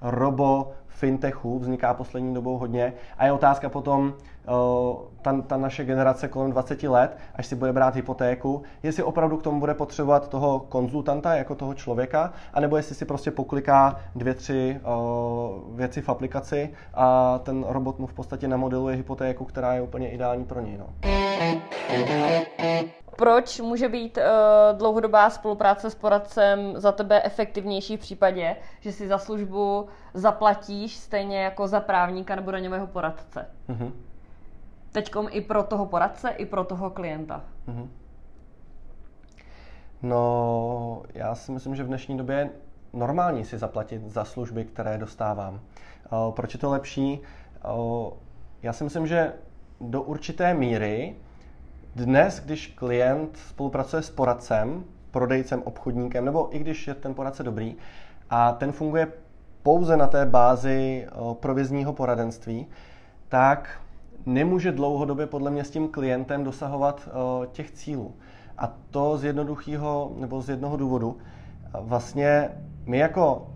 robo 0.03 0.71
fintechů 0.87 1.59
vzniká 1.59 1.93
poslední 1.93 2.33
dobou 2.33 2.57
hodně 2.57 2.93
a 3.17 3.25
je 3.25 3.31
otázka 3.31 3.69
potom, 3.69 4.13
ta, 5.21 5.41
ta 5.47 5.57
naše 5.57 5.85
generace 5.85 6.27
kolem 6.27 6.51
20 6.51 6.83
let, 6.83 7.17
až 7.35 7.45
si 7.45 7.55
bude 7.55 7.73
brát 7.73 7.95
hypotéku, 7.95 8.63
jestli 8.83 9.03
opravdu 9.03 9.37
k 9.37 9.43
tomu 9.43 9.59
bude 9.59 9.73
potřebovat 9.73 10.29
toho 10.29 10.59
konzultanta 10.59 11.35
jako 11.35 11.55
toho 11.55 11.73
člověka, 11.73 12.33
anebo 12.53 12.77
jestli 12.77 12.95
si 12.95 13.05
prostě 13.05 13.31
pokliká 13.31 13.99
dvě, 14.15 14.33
tři 14.33 14.79
uh, 14.83 15.77
věci 15.77 16.01
v 16.01 16.09
aplikaci 16.09 16.69
a 16.93 17.39
ten 17.43 17.65
robot 17.67 17.99
mu 17.99 18.07
v 18.07 18.13
podstatě 18.13 18.47
namodeluje 18.47 18.95
hypotéku, 18.95 19.45
která 19.45 19.73
je 19.73 19.81
úplně 19.81 20.09
ideální 20.11 20.45
pro 20.45 20.61
něj. 20.61 20.77
No. 20.77 20.85
Proč 23.15 23.59
může 23.59 23.89
být 23.89 24.17
uh, 24.17 24.77
dlouhodobá 24.77 25.29
spolupráce 25.29 25.89
s 25.89 25.95
poradcem 25.95 26.73
za 26.75 26.91
tebe 26.91 27.21
efektivnější 27.23 27.97
v 27.97 27.99
případě, 27.99 28.55
že 28.79 28.91
si 28.91 29.07
za 29.07 29.17
službu 29.17 29.87
zaplatíš 30.13 30.97
stejně 30.97 31.43
jako 31.43 31.67
za 31.67 31.79
právníka 31.79 32.35
nebo 32.35 32.51
daňového 32.51 32.87
poradce? 32.87 33.45
Mm-hmm. 33.69 33.91
Teďkom 34.91 35.27
i 35.31 35.41
pro 35.41 35.63
toho 35.63 35.85
poradce, 35.85 36.29
i 36.29 36.45
pro 36.45 36.63
toho 36.63 36.89
klienta. 36.89 37.43
Mm-hmm. 37.67 37.87
No, 40.01 41.03
já 41.13 41.35
si 41.35 41.51
myslím, 41.51 41.75
že 41.75 41.83
v 41.83 41.87
dnešní 41.87 42.17
době 42.17 42.35
je 42.35 42.49
normální 42.93 43.45
si 43.45 43.57
zaplatit 43.57 44.01
za 44.07 44.25
služby, 44.25 44.65
které 44.65 44.97
dostávám. 44.97 45.53
Uh, 45.53 46.33
proč 46.33 46.53
je 46.53 46.59
to 46.59 46.69
lepší? 46.69 47.21
Uh, 47.75 48.09
já 48.63 48.73
si 48.73 48.83
myslím, 48.83 49.07
že 49.07 49.33
do 49.81 50.01
určité 50.01 50.53
míry 50.53 51.15
dnes, 51.95 52.41
když 52.45 52.67
klient 52.67 53.37
spolupracuje 53.37 54.01
s 54.01 54.09
poradcem, 54.09 54.83
prodejcem, 55.11 55.61
obchodníkem, 55.65 56.25
nebo 56.25 56.55
i 56.55 56.59
když 56.59 56.87
je 56.87 56.93
ten 56.93 57.13
poradce 57.13 57.43
dobrý, 57.43 57.75
a 58.29 58.51
ten 58.51 58.71
funguje 58.71 59.07
pouze 59.63 59.97
na 59.97 60.07
té 60.07 60.25
bázi 60.25 61.07
provizního 61.33 61.93
poradenství, 61.93 62.67
tak 63.29 63.81
nemůže 64.25 64.71
dlouhodobě 64.71 65.27
podle 65.27 65.51
mě 65.51 65.63
s 65.63 65.69
tím 65.69 65.87
klientem 65.87 66.43
dosahovat 66.43 67.07
uh, 67.07 67.45
těch 67.45 67.71
cílů. 67.71 68.13
A 68.57 68.73
to 68.91 69.17
z 69.17 69.23
jednoduchého 69.23 70.11
nebo 70.17 70.41
z 70.41 70.49
jednoho 70.49 70.77
důvodu. 70.77 71.17
Vlastně 71.79 72.49
my 72.85 72.97
jako 72.97 73.47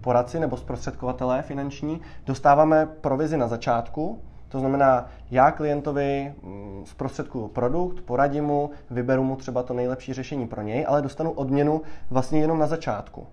poradci 0.00 0.40
nebo 0.40 0.56
zprostředkovatelé 0.56 1.42
finanční 1.42 2.00
dostáváme 2.26 2.86
provizi 2.86 3.36
na 3.36 3.48
začátku, 3.48 4.22
to 4.50 4.60
znamená, 4.60 5.06
já 5.30 5.50
klientovi 5.50 6.34
mm, 6.42 6.82
zprostředkuju 6.86 7.48
produkt, 7.48 8.00
poradím 8.00 8.44
mu, 8.44 8.70
vyberu 8.90 9.24
mu 9.24 9.36
třeba 9.36 9.62
to 9.62 9.74
nejlepší 9.74 10.12
řešení 10.12 10.48
pro 10.48 10.62
něj, 10.62 10.84
ale 10.88 11.02
dostanu 11.02 11.30
odměnu 11.30 11.82
vlastně 12.10 12.40
jenom 12.40 12.58
na 12.58 12.66
začátku. 12.66 13.26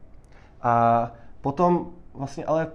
A 0.62 1.12
potom 1.42 1.90
vlastně 2.14 2.46
ale 2.46 2.68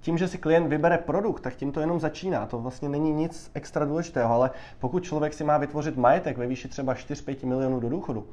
tím, 0.00 0.18
že 0.18 0.28
si 0.28 0.38
klient 0.38 0.68
vybere 0.68 0.98
produkt, 0.98 1.40
tak 1.40 1.54
tím 1.54 1.72
to 1.72 1.80
jenom 1.80 2.00
začíná. 2.00 2.46
To 2.46 2.58
vlastně 2.58 2.88
není 2.88 3.12
nic 3.12 3.50
extra 3.54 3.84
důležitého, 3.84 4.34
ale 4.34 4.50
pokud 4.78 5.04
člověk 5.04 5.34
si 5.34 5.44
má 5.44 5.58
vytvořit 5.58 5.96
majetek 5.96 6.38
ve 6.38 6.46
výši 6.46 6.68
třeba 6.68 6.94
4-5 6.94 7.46
milionů 7.46 7.80
do 7.80 7.88
důchodu, 7.88 8.26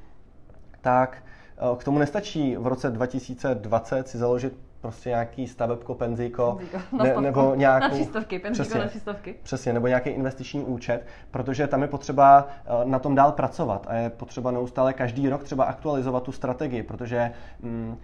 tak 0.81 1.23
eh, 1.57 1.77
k 1.77 1.83
tomu 1.83 1.99
nestačí 1.99 2.55
v 2.55 2.67
roce 2.67 2.89
2020 2.89 4.07
si 4.07 4.17
založit 4.17 4.70
prostě 4.81 5.09
nějaký 5.09 5.47
stavebko, 5.47 5.95
penzíko, 5.95 6.59
ne, 7.03 7.15
nebo 7.21 7.55
nějakou... 7.55 7.83
Na 7.83 7.89
přístavky, 7.89 8.39
penzíko 8.39 8.63
přesně, 8.63 8.79
na 8.79 8.87
přístavky. 8.87 9.35
Přesně, 9.43 9.73
nebo 9.73 9.87
nějaký 9.87 10.09
investiční 10.09 10.63
účet, 10.63 11.05
protože 11.31 11.67
tam 11.67 11.81
je 11.81 11.87
potřeba 11.87 12.47
eh, 12.65 12.85
na 12.85 12.99
tom 12.99 13.15
dál 13.15 13.31
pracovat 13.31 13.87
a 13.89 13.95
je 13.95 14.09
potřeba 14.09 14.51
neustále 14.51 14.93
každý 14.93 15.29
rok 15.29 15.43
třeba 15.43 15.63
aktualizovat 15.63 16.23
tu 16.23 16.31
strategii, 16.31 16.83
protože 16.83 17.31
mm, 17.59 17.97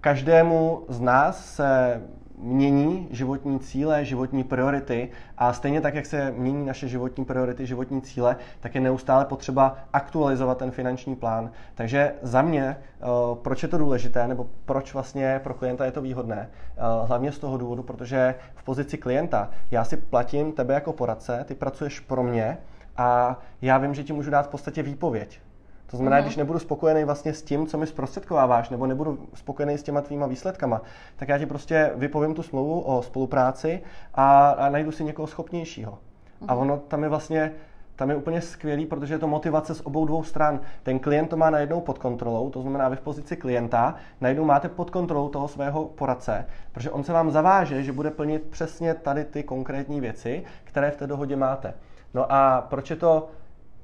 každému 0.00 0.84
z 0.88 1.00
nás 1.00 1.54
se 1.54 2.00
mění 2.38 3.08
životní 3.10 3.60
cíle, 3.60 4.04
životní 4.04 4.44
priority 4.44 5.08
a 5.38 5.52
stejně 5.52 5.80
tak, 5.80 5.94
jak 5.94 6.06
se 6.06 6.30
mění 6.36 6.66
naše 6.66 6.88
životní 6.88 7.24
priority, 7.24 7.66
životní 7.66 8.02
cíle, 8.02 8.36
tak 8.60 8.74
je 8.74 8.80
neustále 8.80 9.24
potřeba 9.24 9.76
aktualizovat 9.92 10.58
ten 10.58 10.70
finanční 10.70 11.16
plán. 11.16 11.50
Takže 11.74 12.12
za 12.22 12.42
mě, 12.42 12.62
eh, 12.62 13.06
proč 13.42 13.62
je 13.62 13.68
to 13.68 13.78
důležité, 13.78 14.28
nebo 14.28 14.46
proč 14.64 14.94
vlastně 14.94 15.40
pro 15.44 15.54
klienta 15.54 15.84
je 15.84 15.92
to 15.92 16.02
výhodné? 16.02 16.48
Eh, 16.50 16.80
hlavně 17.06 17.32
z 17.32 17.38
toho 17.38 17.58
důvodu, 17.58 17.82
protože 17.82 18.34
v 18.54 18.62
pozici 18.64 18.98
klienta 18.98 19.50
já 19.70 19.84
si 19.84 19.96
platím 19.96 20.52
tebe 20.52 20.74
jako 20.74 20.92
poradce, 20.92 21.44
ty 21.48 21.54
pracuješ 21.54 22.00
pro 22.00 22.22
mě 22.22 22.58
a 22.96 23.40
já 23.62 23.78
vím, 23.78 23.94
že 23.94 24.04
ti 24.04 24.12
můžu 24.12 24.30
dát 24.30 24.46
v 24.46 24.50
podstatě 24.50 24.82
výpověď. 24.82 25.40
To 25.86 25.96
znamená, 25.96 26.18
mm-hmm. 26.18 26.22
když 26.22 26.36
nebudu 26.36 26.58
spokojený 26.58 27.04
vlastně 27.04 27.34
s 27.34 27.42
tím, 27.42 27.66
co 27.66 27.78
mi 27.78 27.86
zprostředkováváš, 27.86 28.70
nebo 28.70 28.86
nebudu 28.86 29.18
spokojený 29.34 29.78
s 29.78 29.82
těma 29.82 30.00
tvýma 30.00 30.26
výsledkama, 30.26 30.82
tak 31.16 31.28
já 31.28 31.38
ti 31.38 31.46
prostě 31.46 31.92
vypovím 31.94 32.34
tu 32.34 32.42
smlouvu 32.42 32.80
o 32.80 33.02
spolupráci 33.02 33.82
a, 34.14 34.50
a 34.50 34.68
najdu 34.68 34.92
si 34.92 35.04
někoho 35.04 35.26
schopnějšího. 35.26 35.92
Mm-hmm. 35.92 36.46
A 36.48 36.54
mhm. 36.54 36.62
ono 36.62 36.76
tam 36.76 37.02
je 37.02 37.08
vlastně 37.08 37.52
tam 37.96 38.10
je 38.10 38.16
úplně 38.16 38.40
skvělý, 38.40 38.86
protože 38.86 39.14
je 39.14 39.18
to 39.18 39.26
motivace 39.26 39.74
z 39.74 39.80
obou 39.80 40.06
dvou 40.06 40.22
stran. 40.22 40.60
Ten 40.82 40.98
klient 40.98 41.28
to 41.28 41.36
má 41.36 41.50
najednou 41.50 41.80
pod 41.80 41.98
kontrolou, 41.98 42.50
to 42.50 42.62
znamená, 42.62 42.88
vy 42.88 42.96
v 42.96 43.00
pozici 43.00 43.36
klienta 43.36 43.94
najednou 44.20 44.44
máte 44.44 44.68
pod 44.68 44.90
kontrolou 44.90 45.28
toho 45.28 45.48
svého 45.48 45.84
poradce, 45.84 46.46
protože 46.72 46.90
on 46.90 47.04
se 47.04 47.12
vám 47.12 47.30
zaváže, 47.30 47.82
že 47.82 47.92
bude 47.92 48.10
plnit 48.10 48.42
přesně 48.42 48.94
tady 48.94 49.24
ty 49.24 49.42
konkrétní 49.42 50.00
věci, 50.00 50.44
které 50.64 50.90
v 50.90 50.96
té 50.96 51.06
dohodě 51.06 51.36
máte. 51.36 51.74
No 52.14 52.32
a 52.32 52.66
proč 52.70 52.90
je 52.90 52.96
to 52.96 53.28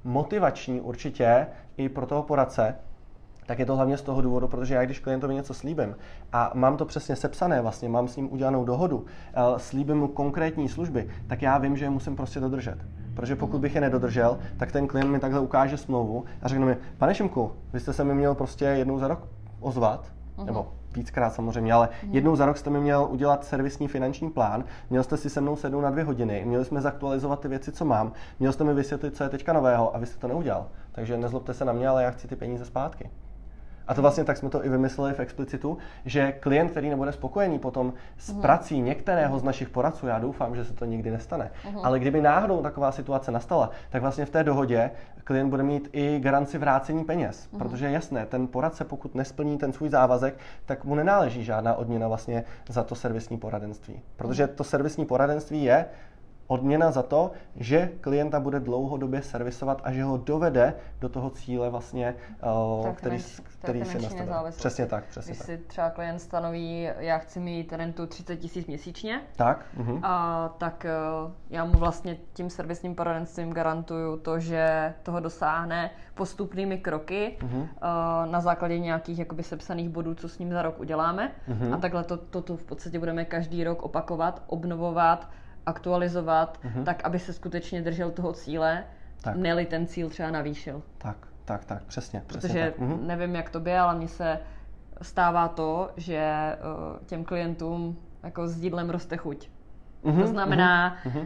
motivační 0.04 0.80
určitě 0.80 1.46
i 1.76 1.88
pro 1.88 2.06
toho 2.06 2.22
poradce, 2.22 2.74
tak 3.46 3.58
je 3.58 3.66
to 3.66 3.76
hlavně 3.76 3.96
z 3.96 4.02
toho 4.02 4.22
důvodu, 4.22 4.48
protože 4.48 4.74
já 4.74 4.84
když 4.84 4.98
klientovi 4.98 5.34
něco 5.34 5.54
slíbím 5.54 5.96
a 6.32 6.50
mám 6.54 6.76
to 6.76 6.84
přesně 6.84 7.16
sepsané, 7.16 7.60
vlastně 7.60 7.88
mám 7.88 8.08
s 8.08 8.16
ním 8.16 8.32
udělanou 8.32 8.64
dohodu, 8.64 9.04
eh, 9.34 9.40
slíbím 9.56 9.96
mu 9.96 10.08
konkrétní 10.08 10.68
služby, 10.68 11.08
tak 11.26 11.42
já 11.42 11.58
vím, 11.58 11.76
že 11.76 11.84
je 11.84 11.90
musím 11.90 12.16
prostě 12.16 12.40
dodržet. 12.40 12.78
Protože 13.14 13.36
pokud 13.36 13.60
bych 13.60 13.74
je 13.74 13.80
nedodržel, 13.80 14.38
tak 14.56 14.72
ten 14.72 14.86
klient 14.86 15.10
mi 15.10 15.18
takhle 15.18 15.40
ukáže 15.40 15.76
smlouvu 15.76 16.24
a 16.42 16.48
řekne 16.48 16.66
mi, 16.66 16.76
pane 16.98 17.14
Šimku, 17.14 17.52
vy 17.72 17.80
jste 17.80 17.92
se 17.92 18.04
mi 18.04 18.14
měl 18.14 18.34
prostě 18.34 18.64
jednou 18.64 18.98
za 18.98 19.08
rok 19.08 19.28
ozvat, 19.60 20.12
uh-huh. 20.36 20.44
nebo 20.44 20.72
víckrát 20.94 21.34
samozřejmě, 21.34 21.72
ale 21.72 21.88
uh-huh. 21.88 22.08
jednou 22.10 22.36
za 22.36 22.46
rok 22.46 22.56
jste 22.56 22.70
mi 22.70 22.80
měl 22.80 23.08
udělat 23.10 23.44
servisní 23.44 23.88
finanční 23.88 24.30
plán, 24.30 24.64
měl 24.90 25.02
jste 25.02 25.16
si 25.16 25.30
se 25.30 25.40
mnou 25.40 25.56
sednout 25.56 25.80
na 25.80 25.90
dvě 25.90 26.04
hodiny, 26.04 26.42
měli 26.46 26.64
jsme 26.64 26.80
zaktualizovat 26.80 27.40
ty 27.40 27.48
věci, 27.48 27.72
co 27.72 27.84
mám, 27.84 28.12
měl 28.40 28.52
jste 28.52 28.64
mi 28.64 28.74
vysvětlit, 28.74 29.16
co 29.16 29.24
je 29.24 29.30
teďka 29.30 29.52
nového 29.52 29.96
a 29.96 29.98
vy 29.98 30.06
jste 30.06 30.18
to 30.18 30.28
neudělal. 30.28 30.66
Takže 30.92 31.16
nezlobte 31.16 31.54
se 31.54 31.64
na 31.64 31.72
mě, 31.72 31.88
ale 31.88 32.02
já 32.02 32.10
chci 32.10 32.28
ty 32.28 32.36
peníze 32.36 32.64
zpátky. 32.64 33.10
A 33.88 33.94
to 33.94 34.02
vlastně 34.02 34.24
tak 34.24 34.36
jsme 34.36 34.50
to 34.50 34.64
i 34.64 34.68
vymysleli 34.68 35.14
v 35.14 35.20
explicitu, 35.20 35.78
že 36.04 36.32
klient, 36.32 36.70
který 36.70 36.90
nebude 36.90 37.12
spokojený 37.12 37.58
potom 37.58 37.92
s 38.18 38.32
mhm. 38.32 38.40
prací 38.42 38.80
některého 38.80 39.38
z 39.38 39.42
našich 39.42 39.68
poradců, 39.68 40.06
já 40.06 40.18
doufám, 40.18 40.56
že 40.56 40.64
se 40.64 40.72
to 40.72 40.84
nikdy 40.84 41.10
nestane, 41.10 41.50
uh-huh. 41.64 41.80
ale 41.82 41.98
kdyby 41.98 42.20
náhodou 42.20 42.62
taková 42.62 42.92
situace 42.92 43.30
nastala, 43.30 43.70
tak 43.90 44.02
vlastně 44.02 44.24
v 44.24 44.30
té 44.30 44.44
dohodě 44.44 44.90
klient 45.24 45.50
bude 45.50 45.62
mít 45.62 45.88
i 45.92 46.20
garanci 46.20 46.58
vrácení 46.58 47.04
peněz, 47.04 47.48
uh-huh. 47.52 47.58
protože 47.58 47.86
je 47.86 47.92
jasné, 47.92 48.26
ten 48.26 48.46
poradce, 48.46 48.84
pokud 48.84 49.14
nesplní 49.14 49.58
ten 49.58 49.72
svůj 49.72 49.88
závazek, 49.88 50.38
tak 50.66 50.84
mu 50.84 50.94
nenáleží 50.94 51.44
žádná 51.44 51.74
odměna 51.74 52.08
vlastně 52.08 52.44
za 52.68 52.82
to 52.82 52.94
servisní 52.94 53.38
poradenství. 53.38 54.00
Protože 54.16 54.46
to 54.46 54.64
servisní 54.64 55.06
poradenství 55.06 55.64
je 55.64 55.84
odměna 56.46 56.90
za 56.90 57.02
to, 57.02 57.30
že 57.56 57.90
klienta 58.00 58.40
bude 58.40 58.60
dlouhodobě 58.60 59.22
servisovat 59.22 59.80
a 59.84 59.92
že 59.92 60.04
ho 60.04 60.16
dovede 60.16 60.74
do 61.00 61.08
toho 61.08 61.30
cíle 61.30 61.70
vlastně, 61.70 62.14
uh, 62.78 62.92
který, 62.92 63.18
který 63.62 63.84
si 63.84 64.02
nastavil. 64.02 64.34
Přesně 64.50 64.86
tak, 64.86 65.04
přesně 65.04 65.30
Když 65.30 65.38
tak. 65.38 65.46
si 65.46 65.58
třeba 65.58 65.90
klient 65.90 66.18
stanoví, 66.18 66.88
já 66.98 67.18
chci 67.18 67.40
mít 67.40 67.72
rentu 67.72 68.06
30 68.06 68.36
tisíc 68.36 68.66
měsíčně, 68.66 69.20
tak, 69.36 69.66
uh-huh. 69.78 70.00
a, 70.02 70.48
tak 70.58 70.86
uh, 71.24 71.32
já 71.50 71.64
mu 71.64 71.72
vlastně 71.72 72.16
tím 72.32 72.50
servisním 72.50 72.94
poradenstvím 72.94 73.52
garantuju 73.52 74.16
to, 74.16 74.38
že 74.38 74.94
toho 75.02 75.20
dosáhne 75.20 75.90
postupnými 76.14 76.78
kroky 76.78 77.36
uh-huh. 77.40 77.60
uh, 77.60 77.68
na 78.30 78.40
základě 78.40 78.78
nějakých 78.78 79.18
jakoby 79.18 79.42
sepsaných 79.42 79.88
bodů, 79.88 80.14
co 80.14 80.28
s 80.28 80.38
ním 80.38 80.52
za 80.52 80.62
rok 80.62 80.80
uděláme. 80.80 81.32
Uh-huh. 81.48 81.74
A 81.74 81.76
takhle 81.76 82.04
to, 82.04 82.16
to, 82.16 82.42
to 82.42 82.56
v 82.56 82.64
podstatě 82.64 82.98
budeme 82.98 83.24
každý 83.24 83.64
rok 83.64 83.82
opakovat, 83.82 84.42
obnovovat, 84.46 85.28
aktualizovat, 85.66 86.60
uh-huh. 86.64 86.84
tak 86.84 87.04
aby 87.04 87.18
se 87.18 87.32
skutečně 87.32 87.82
držel 87.82 88.10
toho 88.10 88.32
cíle, 88.32 88.84
tak. 89.22 89.36
neli 89.36 89.66
ten 89.66 89.86
cíl 89.86 90.10
třeba 90.10 90.30
navýšil. 90.30 90.82
Tak, 90.98 91.16
tak, 91.44 91.64
tak, 91.64 91.82
přesně. 91.84 92.22
přesně 92.26 92.48
Protože 92.48 92.70
tak. 92.70 92.80
Uh-huh. 92.80 93.02
nevím, 93.02 93.34
jak 93.34 93.50
to 93.50 93.60
by, 93.60 93.76
ale 93.76 93.94
mně 93.94 94.08
se 94.08 94.38
stává 95.02 95.48
to, 95.48 95.90
že 95.96 96.32
uh, 96.58 97.06
těm 97.06 97.24
klientům 97.24 97.98
jako 98.22 98.48
s 98.48 98.62
jídlem 98.62 98.90
roste 98.90 99.16
chuť. 99.16 99.48
Uh-huh, 100.04 100.20
to 100.20 100.26
znamená, 100.26 100.96
uh, 101.06 101.22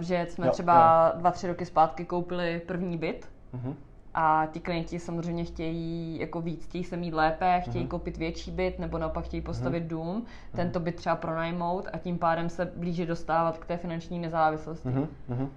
že 0.00 0.26
jsme 0.28 0.46
jo, 0.46 0.52
třeba 0.52 1.10
jo. 1.14 1.20
dva, 1.20 1.30
tři 1.30 1.46
roky 1.46 1.66
zpátky 1.66 2.04
koupili 2.04 2.62
první 2.66 2.98
byt 2.98 3.28
uh-huh. 3.54 3.74
A 4.14 4.46
ti 4.52 4.60
klienti 4.60 4.98
samozřejmě 4.98 5.44
chtějí 5.44 6.18
jako 6.20 6.40
víc, 6.40 6.64
chtějí 6.64 6.84
se 6.84 6.96
mít 6.96 7.14
lépe, 7.14 7.60
chtějí 7.60 7.84
uh-huh. 7.84 7.88
koupit 7.88 8.16
větší 8.16 8.50
byt 8.50 8.78
nebo 8.78 8.98
naopak 8.98 9.24
chtějí 9.24 9.40
postavit 9.40 9.84
uh-huh. 9.84 9.88
dům, 9.88 10.24
tento 10.56 10.80
byt 10.80 10.94
třeba 10.94 11.16
pronajmout 11.16 11.88
a 11.92 11.98
tím 11.98 12.18
pádem 12.18 12.48
se 12.48 12.72
blíže 12.76 13.06
dostávat 13.06 13.58
k 13.58 13.66
té 13.66 13.76
finanční 13.76 14.18
nezávislosti. 14.18 14.88
Uh-huh. 14.88 15.48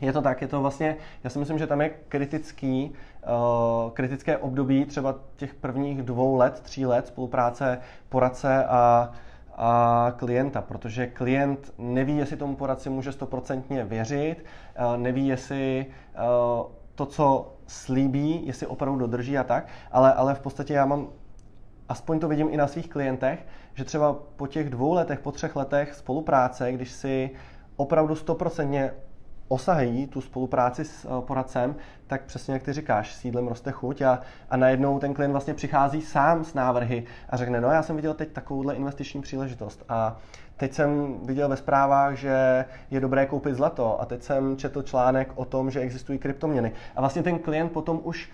Je 0.00 0.12
to 0.12 0.22
tak, 0.22 0.42
je 0.42 0.48
to 0.48 0.60
vlastně, 0.60 0.96
já 1.24 1.30
si 1.30 1.38
myslím, 1.38 1.58
že 1.58 1.66
tam 1.66 1.80
je 1.80 1.90
kritický, 2.08 2.92
uh, 3.26 3.90
kritické 3.92 4.38
období 4.38 4.84
třeba 4.84 5.14
těch 5.36 5.54
prvních 5.54 6.02
dvou 6.02 6.34
let, 6.34 6.60
tří 6.60 6.86
let 6.86 7.06
spolupráce 7.06 7.78
poradce 8.08 8.64
a, 8.64 9.12
a 9.56 10.12
klienta, 10.16 10.62
protože 10.62 11.06
klient 11.06 11.74
neví, 11.78 12.16
jestli 12.16 12.36
tomu 12.36 12.56
poradci 12.56 12.90
může 12.90 13.12
stoprocentně 13.12 13.84
věřit, 13.84 14.44
uh, 14.78 14.96
neví, 14.96 15.26
jestli 15.26 15.86
uh, 16.14 16.66
to, 16.94 17.06
co 17.06 17.53
slíbí, 17.66 18.46
jestli 18.46 18.66
opravdu 18.66 18.98
dodrží 18.98 19.38
a 19.38 19.44
tak, 19.44 19.66
ale, 19.92 20.14
ale 20.14 20.34
v 20.34 20.40
podstatě 20.40 20.74
já 20.74 20.86
mám 20.86 21.08
aspoň 21.88 22.20
to 22.20 22.28
vidím 22.28 22.48
i 22.50 22.56
na 22.56 22.66
svých 22.66 22.88
klientech, 22.88 23.46
že 23.74 23.84
třeba 23.84 24.12
po 24.36 24.46
těch 24.46 24.70
dvou 24.70 24.92
letech, 24.92 25.20
po 25.20 25.32
třech 25.32 25.56
letech 25.56 25.94
spolupráce, 25.94 26.72
když 26.72 26.90
si 26.90 27.30
opravdu 27.76 28.16
stoprocentně 28.16 28.90
osahají 29.48 30.06
tu 30.06 30.20
spolupráci 30.20 30.84
s 30.84 31.04
eh, 31.04 31.08
poradcem, 31.26 31.76
tak 32.06 32.24
přesně 32.24 32.54
jak 32.54 32.62
ty 32.62 32.72
říkáš, 32.72 33.14
sídlem 33.14 33.48
roste 33.48 33.72
chuť 33.72 34.02
a, 34.02 34.20
a 34.50 34.56
najednou 34.56 34.98
ten 34.98 35.14
klient 35.14 35.32
vlastně 35.32 35.54
přichází 35.54 36.02
sám 36.02 36.44
s 36.44 36.54
návrhy 36.54 37.04
a 37.28 37.36
řekne, 37.36 37.60
no 37.60 37.70
já 37.70 37.82
jsem 37.82 37.96
viděl 37.96 38.14
teď 38.14 38.32
takovouhle 38.32 38.74
investiční 38.74 39.20
příležitost 39.20 39.84
a 39.88 40.16
teď 40.56 40.72
jsem 40.72 41.18
viděl 41.24 41.48
ve 41.48 41.56
zprávách, 41.56 42.16
že 42.16 42.64
je 42.90 43.00
dobré 43.00 43.26
koupit 43.26 43.54
zlato 43.54 44.00
a 44.00 44.04
teď 44.04 44.22
jsem 44.22 44.56
četl 44.56 44.82
článek 44.82 45.32
o 45.34 45.44
tom, 45.44 45.70
že 45.70 45.80
existují 45.80 46.18
kryptoměny. 46.18 46.72
A 46.96 47.00
vlastně 47.00 47.22
ten 47.22 47.38
klient 47.38 47.72
potom 47.72 48.00
už 48.02 48.30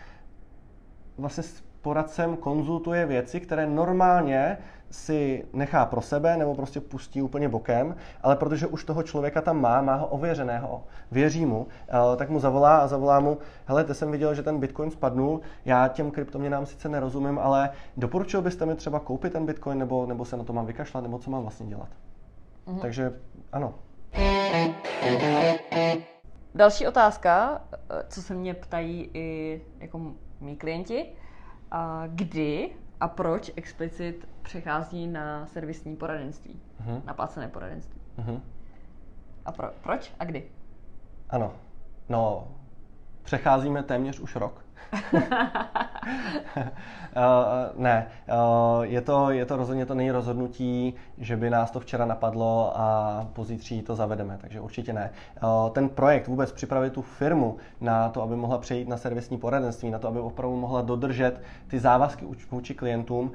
vlastně 1.18 1.42
s 1.42 1.62
poradcem 1.80 2.36
konzultuje 2.36 3.06
věci, 3.06 3.40
které 3.40 3.66
normálně 3.66 4.58
si 4.90 5.44
nechá 5.52 5.86
pro 5.86 6.00
sebe 6.00 6.36
nebo 6.36 6.54
prostě 6.54 6.80
pustí 6.80 7.22
úplně 7.22 7.48
bokem, 7.48 7.96
ale 8.22 8.36
protože 8.36 8.66
už 8.66 8.84
toho 8.84 9.02
člověka 9.02 9.40
tam 9.40 9.60
má, 9.60 9.82
má 9.82 9.94
ho 9.94 10.06
ověřeného, 10.06 10.84
věří 11.10 11.46
mu, 11.46 11.66
eh, 11.88 12.16
tak 12.16 12.30
mu 12.30 12.40
zavolá 12.40 12.78
a 12.78 12.86
zavolá 12.86 13.20
mu, 13.20 13.38
hele, 13.66 13.84
teď 13.84 13.96
jsem 13.96 14.10
viděl, 14.10 14.34
že 14.34 14.42
ten 14.42 14.58
Bitcoin 14.58 14.90
spadnul, 14.90 15.40
já 15.64 15.88
těm 15.88 16.10
kryptoměnám 16.10 16.66
sice 16.66 16.88
nerozumím, 16.88 17.38
ale 17.38 17.70
doporučil 17.96 18.42
byste 18.42 18.66
mi 18.66 18.74
třeba 18.74 19.00
koupit 19.00 19.32
ten 19.32 19.46
Bitcoin 19.46 19.78
nebo, 19.78 20.06
nebo 20.06 20.24
se 20.24 20.36
na 20.36 20.44
to 20.44 20.52
mám 20.52 20.66
vykašlat, 20.66 21.02
nebo 21.02 21.18
co 21.18 21.30
mám 21.30 21.42
vlastně 21.42 21.66
dělat. 21.66 21.88
Mhm. 22.66 22.78
Takže 22.78 23.12
ano, 23.52 23.74
Další 26.54 26.86
otázka, 26.86 27.62
co 28.08 28.22
se 28.22 28.34
mě 28.34 28.54
ptají 28.54 29.10
i 29.14 29.60
jako 29.78 30.00
mý 30.40 30.56
klienti, 30.56 31.06
a 31.70 32.02
kdy 32.06 32.70
a 33.00 33.08
proč 33.08 33.50
explicit 33.56 34.28
přechází 34.42 35.06
na 35.06 35.46
servisní 35.46 35.96
poradenství, 35.96 36.60
uh-huh. 36.84 37.04
na 37.04 37.14
placené 37.14 37.48
poradenství. 37.48 38.00
Uh-huh. 38.18 38.40
A 39.44 39.52
pro, 39.52 39.70
proč 39.82 40.12
a 40.18 40.24
kdy? 40.24 40.50
Ano, 41.30 41.52
no, 42.08 42.48
přecházíme 43.22 43.82
téměř 43.82 44.20
už 44.20 44.36
rok. 44.36 44.64
Uh, 44.92 45.22
ne, 47.76 48.06
uh, 48.28 48.82
je, 48.82 49.00
to, 49.00 49.30
je 49.30 49.46
to 49.46 49.56
rozhodně 49.56 49.86
to 49.86 49.94
není 49.94 50.10
rozhodnutí, 50.10 50.94
že 51.18 51.36
by 51.36 51.50
nás 51.50 51.70
to 51.70 51.80
včera 51.80 52.04
napadlo 52.04 52.72
a 52.74 53.26
pozítří 53.32 53.82
to 53.82 53.94
zavedeme, 53.94 54.38
takže 54.40 54.60
určitě 54.60 54.92
ne. 54.92 55.10
Uh, 55.42 55.70
ten 55.70 55.88
projekt 55.88 56.26
vůbec 56.26 56.52
připravit 56.52 56.92
tu 56.92 57.02
firmu 57.02 57.56
na 57.80 58.08
to, 58.08 58.22
aby 58.22 58.36
mohla 58.36 58.58
přejít 58.58 58.88
na 58.88 58.96
servisní 58.96 59.38
poradenství, 59.38 59.90
na 59.90 59.98
to, 59.98 60.08
aby 60.08 60.20
opravdu 60.20 60.56
mohla 60.56 60.82
dodržet 60.82 61.40
ty 61.66 61.80
závazky 61.80 62.26
vůči 62.50 62.74
klientům, 62.74 63.32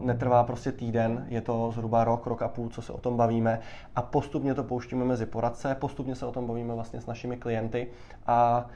netrvá 0.00 0.44
prostě 0.44 0.72
týden, 0.72 1.26
je 1.28 1.40
to 1.40 1.70
zhruba 1.74 2.04
rok, 2.04 2.26
rok 2.26 2.42
a 2.42 2.48
půl, 2.48 2.68
co 2.68 2.82
se 2.82 2.92
o 2.92 2.98
tom 2.98 3.16
bavíme 3.16 3.60
a 3.96 4.02
postupně 4.02 4.54
to 4.54 4.64
pouštíme 4.64 5.04
mezi 5.04 5.26
poradce, 5.26 5.74
postupně 5.74 6.14
se 6.14 6.26
o 6.26 6.32
tom 6.32 6.46
bavíme 6.46 6.74
vlastně 6.74 7.00
s 7.00 7.06
našimi 7.06 7.36
klienty 7.36 7.88
a 8.26 8.66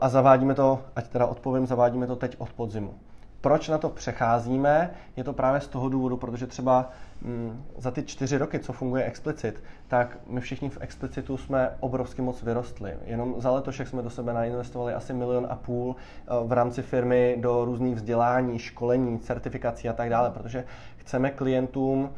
a 0.00 0.08
zavádíme 0.08 0.54
to, 0.54 0.80
ať 0.96 1.08
teda 1.08 1.26
odpovím, 1.26 1.66
zavádíme 1.66 2.06
to 2.06 2.16
teď 2.16 2.36
od 2.38 2.52
podzimu. 2.52 2.94
Proč 3.40 3.68
na 3.68 3.78
to 3.78 3.88
přecházíme? 3.88 4.90
Je 5.16 5.24
to 5.24 5.32
právě 5.32 5.60
z 5.60 5.68
toho 5.68 5.88
důvodu, 5.88 6.16
protože 6.16 6.46
třeba 6.46 6.90
mm, 7.22 7.64
za 7.78 7.90
ty 7.90 8.02
čtyři 8.02 8.38
roky, 8.38 8.58
co 8.58 8.72
funguje 8.72 9.04
Explicit, 9.04 9.62
tak 9.88 10.18
my 10.26 10.40
všichni 10.40 10.68
v 10.70 10.78
Explicitu 10.80 11.36
jsme 11.36 11.70
obrovsky 11.80 12.22
moc 12.22 12.42
vyrostli. 12.42 12.96
Jenom 13.04 13.34
za 13.38 13.50
letošek 13.50 13.88
jsme 13.88 14.02
do 14.02 14.10
sebe 14.10 14.32
nainvestovali 14.32 14.94
asi 14.94 15.12
milion 15.12 15.46
a 15.50 15.56
půl 15.56 15.96
v 16.44 16.52
rámci 16.52 16.82
firmy 16.82 17.36
do 17.40 17.64
různých 17.64 17.94
vzdělání, 17.94 18.58
školení, 18.58 19.18
certifikací 19.18 19.88
a 19.88 19.92
tak 19.92 20.10
dále, 20.10 20.30
protože 20.30 20.64
chceme 20.96 21.30
klientům 21.30 22.10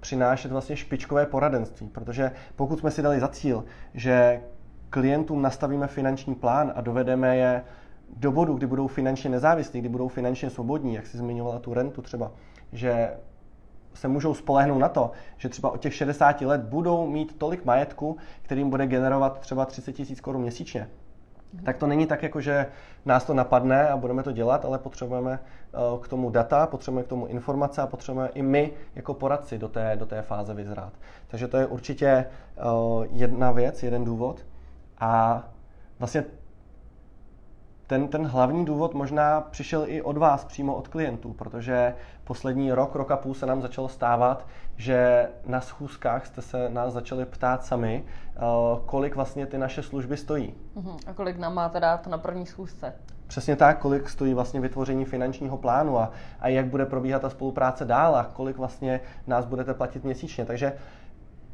přinášet 0.00 0.52
vlastně 0.52 0.76
špičkové 0.76 1.26
poradenství, 1.26 1.88
protože 1.88 2.30
pokud 2.56 2.78
jsme 2.78 2.90
si 2.90 3.02
dali 3.02 3.20
za 3.20 3.28
cíl, 3.28 3.64
že 3.94 4.40
klientům 4.94 5.42
nastavíme 5.42 5.86
finanční 5.86 6.34
plán 6.34 6.72
a 6.76 6.80
dovedeme 6.80 7.36
je 7.36 7.64
do 8.16 8.32
bodu, 8.32 8.54
kdy 8.54 8.66
budou 8.66 8.86
finančně 8.86 9.30
nezávislí, 9.30 9.80
kdy 9.80 9.88
budou 9.88 10.08
finančně 10.08 10.50
svobodní, 10.50 10.94
jak 10.94 11.06
si 11.06 11.18
zmiňovala 11.18 11.58
tu 11.58 11.74
rentu 11.74 12.02
třeba, 12.02 12.32
že 12.72 13.10
se 13.94 14.08
můžou 14.08 14.34
spolehnout 14.34 14.78
na 14.78 14.88
to, 14.88 15.10
že 15.36 15.48
třeba 15.48 15.70
od 15.70 15.80
těch 15.80 15.94
60 15.94 16.40
let 16.40 16.60
budou 16.60 17.06
mít 17.06 17.38
tolik 17.38 17.64
majetku, 17.64 18.16
kterým 18.42 18.70
bude 18.70 18.86
generovat 18.86 19.38
třeba 19.38 19.64
30 19.64 19.92
tisíc 19.92 20.20
korun 20.20 20.42
měsíčně. 20.42 20.88
Tak 21.64 21.76
to 21.76 21.86
není 21.86 22.06
tak, 22.06 22.22
jako 22.22 22.40
že 22.40 22.66
nás 23.04 23.24
to 23.24 23.34
napadne 23.34 23.88
a 23.88 23.96
budeme 23.96 24.22
to 24.22 24.32
dělat, 24.32 24.64
ale 24.64 24.78
potřebujeme 24.78 25.38
eh, 25.38 25.78
k 26.00 26.08
tomu 26.08 26.30
data, 26.30 26.66
potřebujeme 26.66 27.04
k 27.04 27.08
tomu 27.08 27.26
informace 27.26 27.82
a 27.82 27.86
potřebujeme 27.86 28.30
i 28.34 28.42
my 28.42 28.72
jako 28.94 29.14
poradci 29.14 29.58
do 29.58 29.68
té, 29.68 29.96
do 29.96 30.06
té 30.06 30.22
fáze 30.22 30.54
vyzrát. 30.54 30.92
Takže 31.28 31.48
to 31.48 31.56
je 31.56 31.66
určitě 31.66 32.06
eh, 32.06 32.26
jedna 33.10 33.52
věc, 33.52 33.82
jeden 33.82 34.04
důvod. 34.04 34.44
A 34.98 35.42
vlastně 35.98 36.24
ten, 37.86 38.08
ten 38.08 38.26
hlavní 38.26 38.64
důvod 38.64 38.94
možná 38.94 39.40
přišel 39.40 39.84
i 39.86 40.02
od 40.02 40.16
vás, 40.16 40.44
přímo 40.44 40.74
od 40.74 40.88
klientů, 40.88 41.32
protože 41.32 41.94
poslední 42.24 42.72
rok, 42.72 42.94
rok 42.94 43.10
a 43.10 43.16
půl 43.16 43.34
se 43.34 43.46
nám 43.46 43.62
začalo 43.62 43.88
stávat, 43.88 44.46
že 44.76 45.28
na 45.46 45.60
schůzkách 45.60 46.26
jste 46.26 46.42
se 46.42 46.68
nás 46.68 46.92
začali 46.92 47.24
ptát 47.24 47.64
sami, 47.64 48.04
eh, 48.06 48.40
kolik 48.86 49.16
vlastně 49.16 49.46
ty 49.46 49.58
naše 49.58 49.82
služby 49.82 50.16
stojí. 50.16 50.54
Uh-huh. 50.76 50.98
A 51.06 51.12
kolik 51.12 51.38
nám 51.38 51.54
máte 51.54 51.80
dát 51.80 52.06
na 52.06 52.18
první 52.18 52.46
schůzce? 52.46 52.92
Přesně 53.26 53.56
tak, 53.56 53.78
kolik 53.78 54.08
stojí 54.08 54.34
vlastně 54.34 54.60
vytvoření 54.60 55.04
finančního 55.04 55.56
plánu 55.56 55.98
a, 55.98 56.10
a 56.40 56.48
jak 56.48 56.66
bude 56.66 56.86
probíhat 56.86 57.22
ta 57.22 57.30
spolupráce 57.30 57.84
dál 57.84 58.16
a 58.16 58.24
kolik 58.24 58.56
vlastně 58.56 59.00
nás 59.26 59.44
budete 59.44 59.74
platit 59.74 60.04
měsíčně. 60.04 60.44
Takže 60.44 60.72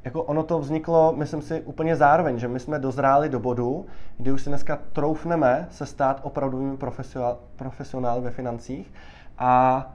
jako 0.05 0.23
ono 0.23 0.43
to 0.43 0.59
vzniklo, 0.59 1.13
myslím 1.17 1.43
si, 1.43 1.61
úplně 1.61 1.97
zároveň, 1.97 2.39
že 2.39 2.49
my 2.49 2.61
jsme 2.61 2.79
dozráli 2.79 3.29
do 3.29 3.41
bodu, 3.41 3.87
kdy 4.19 4.33
už 4.33 4.43
si 4.43 4.51
dneska 4.51 4.79
troufneme 4.93 5.69
se 5.71 5.87
stát 5.87 6.21
opravdovými 6.23 6.77
profesionály 7.57 8.21
ve 8.21 8.31
financích 8.31 8.93
a 9.39 9.87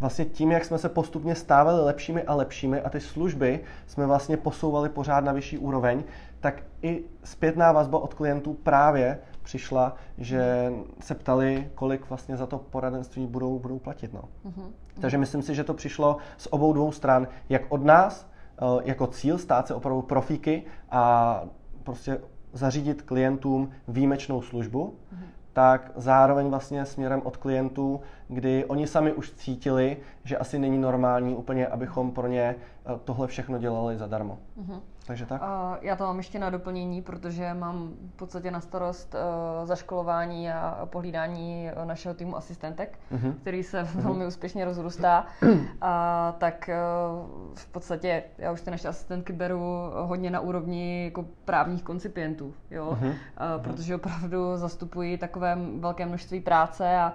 vlastně 0.00 0.24
tím, 0.24 0.52
jak 0.52 0.64
jsme 0.64 0.78
se 0.78 0.88
postupně 0.88 1.34
stávali 1.34 1.84
lepšími 1.84 2.22
a 2.22 2.34
lepšími 2.34 2.80
a 2.80 2.90
ty 2.90 3.00
služby 3.00 3.60
jsme 3.86 4.06
vlastně 4.06 4.36
posouvali 4.36 4.88
pořád 4.88 5.24
na 5.24 5.32
vyšší 5.32 5.58
úroveň, 5.58 6.04
tak 6.40 6.62
i 6.82 7.04
zpětná 7.24 7.72
vazba 7.72 7.98
od 7.98 8.14
klientů 8.14 8.54
právě 8.54 9.18
přišla, 9.42 9.94
že 10.18 10.72
se 11.00 11.14
ptali, 11.14 11.70
kolik 11.74 12.08
vlastně 12.08 12.36
za 12.36 12.46
to 12.46 12.58
poradenství 12.58 13.26
budou, 13.26 13.58
budou 13.58 13.78
platit. 13.78 14.12
No. 14.12 14.22
Uh-huh. 14.46 14.70
Takže 15.00 15.18
myslím 15.18 15.42
si, 15.42 15.54
že 15.54 15.64
to 15.64 15.74
přišlo 15.74 16.16
z 16.36 16.48
obou 16.50 16.72
dvou 16.72 16.92
stran, 16.92 17.28
jak 17.48 17.62
od 17.68 17.84
nás, 17.84 18.28
jako 18.84 19.06
cíl 19.06 19.38
stát 19.38 19.66
se 19.66 19.74
opravdu 19.74 20.02
profíky 20.02 20.62
a 20.90 21.42
prostě 21.82 22.20
zařídit 22.52 23.02
klientům 23.02 23.70
výjimečnou 23.88 24.42
službu, 24.42 24.94
mm-hmm. 24.94 25.26
tak 25.52 25.92
zároveň 25.96 26.46
vlastně 26.46 26.84
směrem 26.84 27.22
od 27.24 27.36
klientů, 27.36 28.00
kdy 28.28 28.64
oni 28.64 28.86
sami 28.86 29.12
už 29.12 29.30
cítili, 29.30 29.96
že 30.24 30.38
asi 30.38 30.58
není 30.58 30.78
normální 30.78 31.34
úplně, 31.34 31.66
abychom 31.66 32.10
pro 32.10 32.26
ně 32.26 32.54
eh, 32.86 32.98
tohle 33.04 33.26
všechno 33.26 33.58
dělali 33.58 33.98
zadarmo. 33.98 34.38
Mm-hmm. 34.60 34.80
Takže 35.08 35.26
tak? 35.26 35.42
Já 35.80 35.96
to 35.96 36.04
mám 36.04 36.16
ještě 36.16 36.38
na 36.38 36.50
doplnění, 36.50 37.02
protože 37.02 37.54
mám 37.54 37.92
v 38.14 38.16
podstatě 38.16 38.50
na 38.50 38.60
starost 38.60 39.14
uh, 39.14 39.66
zaškolování 39.66 40.50
a 40.50 40.88
pohlídání 40.90 41.70
našeho 41.84 42.14
týmu 42.14 42.36
asistentek, 42.36 42.98
uh-huh. 43.12 43.34
který 43.40 43.62
se 43.62 43.82
uh-huh. 43.82 44.02
velmi 44.02 44.26
úspěšně 44.26 44.64
rozrůstá. 44.64 45.26
a, 45.80 46.34
tak 46.38 46.70
uh, 46.70 47.54
v 47.54 47.66
podstatě 47.66 48.22
já 48.38 48.52
už 48.52 48.60
ty 48.60 48.70
naše 48.70 48.88
asistentky 48.88 49.32
beru 49.32 49.60
hodně 49.94 50.30
na 50.30 50.40
úrovni 50.40 51.04
jako 51.04 51.24
právních 51.44 51.82
koncipientů, 51.82 52.54
jo? 52.70 52.88
Uh, 52.88 53.06
protože 53.62 53.94
opravdu 53.94 54.56
zastupují 54.56 55.18
takové 55.18 55.58
velké 55.78 56.06
množství 56.06 56.40
práce 56.40 56.96
a 56.96 57.12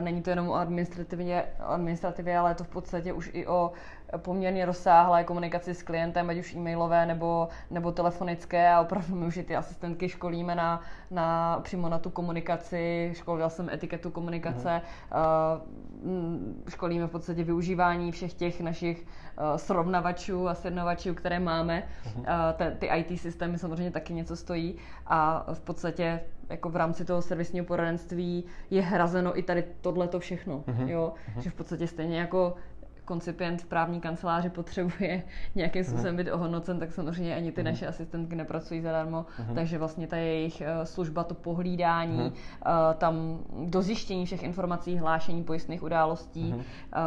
Není 0.00 0.22
to 0.22 0.30
jenom 0.30 0.48
o 0.48 0.54
administrativě, 0.54 1.44
administrativě, 1.58 2.38
ale 2.38 2.50
je 2.50 2.54
to 2.54 2.64
v 2.64 2.68
podstatě 2.68 3.12
už 3.12 3.30
i 3.32 3.46
o 3.46 3.72
poměrně 4.16 4.66
rozsáhlé 4.66 5.24
komunikaci 5.24 5.74
s 5.74 5.82
klientem, 5.82 6.30
ať 6.30 6.38
už 6.38 6.54
e-mailové 6.54 7.06
nebo, 7.06 7.48
nebo 7.70 7.92
telefonické 7.92 8.68
a 8.68 8.80
opravdu 8.80 9.14
my 9.14 9.26
už 9.26 9.36
i 9.36 9.42
ty 9.42 9.56
asistentky 9.56 10.08
školíme 10.08 10.54
na, 10.54 10.80
na, 11.10 11.58
přímo 11.62 11.88
na 11.88 11.98
tu 11.98 12.10
komunikaci, 12.10 13.12
školila 13.14 13.48
jsem 13.48 13.70
etiketu 13.70 14.10
komunikace, 14.10 14.80
uh, 15.14 16.70
školíme 16.70 17.06
v 17.06 17.10
podstatě 17.10 17.44
využívání 17.44 18.12
všech 18.12 18.34
těch 18.34 18.60
našich 18.60 19.06
uh, 19.06 19.56
srovnavačů 19.56 20.48
a 20.48 20.54
sjednovačů, 20.54 21.14
které 21.14 21.40
máme. 21.40 21.82
Te, 22.56 22.70
ty 22.70 22.86
IT 22.86 23.20
systémy 23.20 23.58
samozřejmě 23.58 23.90
taky 23.90 24.14
něco 24.14 24.36
stojí 24.36 24.76
a 25.06 25.46
v 25.52 25.60
podstatě 25.60 26.20
jako 26.50 26.68
v 26.68 26.76
rámci 26.76 27.04
toho 27.04 27.22
servisního 27.22 27.66
poradenství 27.66 28.44
je 28.70 28.82
hrazeno 28.82 29.38
i 29.38 29.42
tady 29.42 29.64
tohleto 29.80 30.20
všechno, 30.20 30.58
uh-huh. 30.58 30.88
jo, 30.88 31.12
uh-huh. 31.36 31.40
že 31.40 31.50
v 31.50 31.54
podstatě 31.54 31.86
stejně 31.86 32.18
jako 32.18 32.54
koncipient 33.12 33.62
v 33.62 33.66
právní 33.66 34.00
kanceláři 34.00 34.50
potřebuje 34.50 35.22
nějakým 35.54 35.84
způsobem 35.84 36.16
být 36.16 36.30
ohodnocen, 36.30 36.78
tak 36.78 36.92
samozřejmě 36.92 37.36
ani 37.36 37.52
ty 37.52 37.62
naše 37.62 37.86
asistentky 37.86 38.36
nepracují 38.36 38.80
zadarmo, 38.80 39.26
takže 39.54 39.78
vlastně 39.78 40.06
ta 40.06 40.16
jejich 40.16 40.60
eh, 40.60 40.86
služba, 40.86 41.24
to 41.24 41.34
pohlídání, 41.34 42.32
eh, 42.32 42.70
tam 42.98 43.38
dozjištění 43.64 44.26
všech 44.26 44.42
informací, 44.42 44.96
hlášení 44.96 45.44
pojistných 45.44 45.82
událostí, 45.82 46.54
eh, 46.54 46.98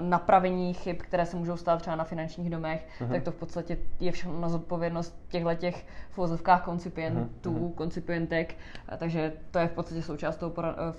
napravení 0.00 0.74
chyb, 0.74 0.96
které 0.98 1.26
se 1.26 1.36
můžou 1.36 1.56
stát 1.56 1.80
třeba 1.80 1.96
na 1.96 2.04
finančních 2.04 2.50
domech, 2.50 2.88
tak 3.08 3.22
to 3.22 3.30
v 3.30 3.36
podstatě 3.36 3.78
je 4.00 4.12
všechno 4.12 4.40
na 4.40 4.48
zodpovědnost 4.48 5.18
těchto 5.28 5.54
těch 5.54 5.86
v 6.14 6.16
vozovkách 6.16 6.64
koncipientů, 6.64 7.68
koncipientek, 7.76 8.56
takže 8.98 9.32
to 9.50 9.58
je 9.58 9.68
v 9.68 9.72
podstatě 9.72 10.02
součást 10.02 10.36
toho 10.36 10.52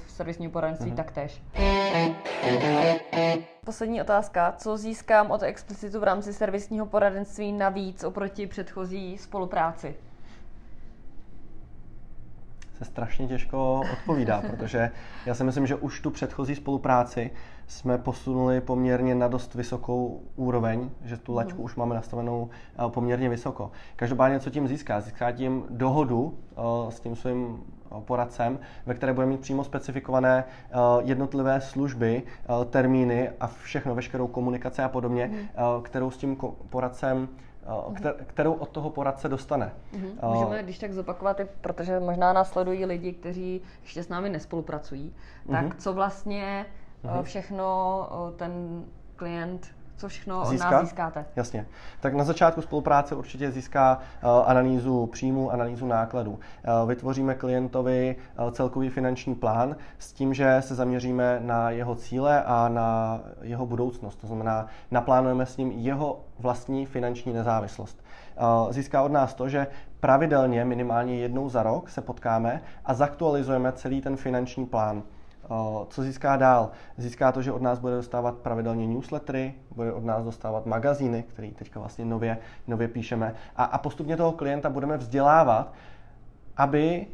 servisního 0.08 0.52
poradenství 0.52 0.92
taktéž. 0.92 1.42
Poslední 3.66 4.02
otázka. 4.02 4.54
Co 4.58 4.78
získám 4.78 5.32
od 5.32 5.44
Explicitu 5.44 6.00
v 6.00 6.04
rámci 6.04 6.34
servisního 6.34 6.86
poradenství 6.86 7.52
navíc 7.52 8.04
oproti 8.04 8.48
předchozí 8.48 9.18
spolupráci? 9.18 9.96
Se 12.78 12.86
strašně 12.86 13.28
těžko 13.28 13.82
odpovídá, 13.94 14.44
protože 14.50 14.92
já 15.26 15.34
si 15.34 15.44
myslím, 15.44 15.68
že 15.68 15.76
už 15.76 16.02
tu 16.02 16.12
předchozí 16.12 16.56
spolupráci 16.56 17.32
jsme 17.68 17.98
posunuli 17.98 18.62
poměrně 18.62 19.16
na 19.16 19.28
dost 19.28 19.56
vysokou 19.56 20.22
úroveň, 20.36 20.90
že 21.04 21.18
tu 21.18 21.34
laťku 21.34 21.58
mm. 21.58 21.66
už 21.66 21.76
máme 21.76 21.96
nastavenou 21.96 22.50
eh, 22.50 22.90
poměrně 22.90 23.30
vysoko. 23.30 23.72
Každopádně, 23.96 24.40
co 24.40 24.50
tím 24.50 24.68
získá? 24.68 25.02
Získá 25.02 25.32
tím 25.32 25.64
dohodu 25.70 26.38
eh, 26.52 26.92
s 26.92 27.00
tím 27.00 27.16
svým 27.16 27.64
eh, 27.92 28.02
poradcem, 28.02 28.60
ve 28.86 28.94
které 28.94 29.14
bude 29.14 29.26
mít 29.26 29.40
přímo 29.40 29.64
specifikované 29.64 30.44
jednotlivé 31.04 31.62
služby, 31.62 32.24
termíny 32.70 33.30
a 33.40 33.48
všechno, 33.48 33.96
veškerou 33.96 34.28
komunikaci 34.28 34.82
a 34.82 34.90
podobně, 34.90 35.28
mm. 35.28 35.48
kterou 35.84 36.12
s 36.12 36.18
tím 36.18 36.38
poradcem 36.70 37.28
kterou 38.28 38.54
od 38.54 38.70
toho 38.70 38.90
poradce 38.90 39.30
dostane. 39.30 39.74
Mm-hmm. 39.94 40.34
Můžeme 40.34 40.64
když 40.64 40.80
tak 40.80 40.94
zopakovat, 40.94 41.42
protože 41.62 42.00
možná 42.00 42.34
následují 42.34 42.86
lidi, 42.86 43.14
kteří 43.14 43.62
ještě 43.82 44.04
s 44.04 44.10
námi 44.10 44.30
nespolupracují, 44.30 45.16
tak 45.52 45.66
mm-hmm. 45.66 45.78
co 45.78 45.94
vlastně 45.94 46.66
mm-hmm. 47.04 47.24
všechno 47.24 48.10
ten 48.36 48.86
klient 49.16 49.76
co 49.98 50.08
všechno 50.08 50.46
Získá? 50.46 50.68
od 50.68 50.72
nás 50.72 50.82
získáte. 50.82 51.26
Jasně. 51.36 51.66
Tak 52.00 52.14
na 52.14 52.24
začátku 52.24 52.62
spolupráce 52.62 53.16
určitě 53.16 53.52
získá 53.52 54.00
uh, 54.24 54.30
analýzu 54.46 55.06
příjmu, 55.06 55.52
analýzu 55.52 55.88
nákladů. 55.88 56.32
Uh, 56.32 56.90
vytvoříme 56.90 57.36
klientovi 57.36 58.16
uh, 58.40 58.52
celkový 58.52 58.90
finanční 58.90 59.36
plán 59.36 59.76
s 60.00 60.14
tím, 60.14 60.34
že 60.34 60.58
se 60.60 60.76
zaměříme 60.76 61.40
na 61.44 61.70
jeho 61.70 61.96
cíle 61.96 62.44
a 62.44 62.70
na 62.70 63.20
jeho 63.42 63.66
budoucnost. 63.66 64.16
To 64.16 64.28
znamená, 64.28 64.68
naplánujeme 64.92 65.46
s 65.46 65.58
ním 65.58 65.72
jeho 65.72 66.20
vlastní 66.40 66.86
finanční 66.86 67.34
nezávislost. 67.34 68.06
Získá 68.70 69.02
od 69.02 69.12
nás 69.12 69.34
to, 69.34 69.50
že 69.50 69.68
pravidelně, 70.00 70.66
minimálně 70.66 71.18
jednou 71.18 71.50
za 71.50 71.64
rok, 71.64 71.90
se 71.90 72.02
potkáme 72.02 72.62
a 72.86 72.94
zaktualizujeme 72.94 73.72
celý 73.72 74.02
ten 74.02 74.18
finanční 74.18 74.66
plán. 74.66 75.04
Co 75.90 76.04
získá 76.04 76.38
dál? 76.38 76.72
Získá 76.98 77.32
to, 77.32 77.42
že 77.42 77.52
od 77.52 77.62
nás 77.62 77.80
bude 77.80 77.96
dostávat 77.96 78.38
pravidelně 78.38 78.88
newslettery, 78.88 79.54
bude 79.76 79.94
od 79.94 80.04
nás 80.06 80.24
dostávat 80.24 80.66
magazíny, 80.66 81.24
které 81.24 81.52
teďka 81.52 81.80
vlastně 81.80 82.06
nově, 82.06 82.38
nově 82.68 82.88
píšeme. 82.88 83.36
A, 83.56 83.64
a 83.64 83.78
postupně 83.78 84.18
toho 84.18 84.32
klienta 84.32 84.70
budeme 84.70 84.98
vzdělávat, 84.98 85.74
aby 86.58 87.08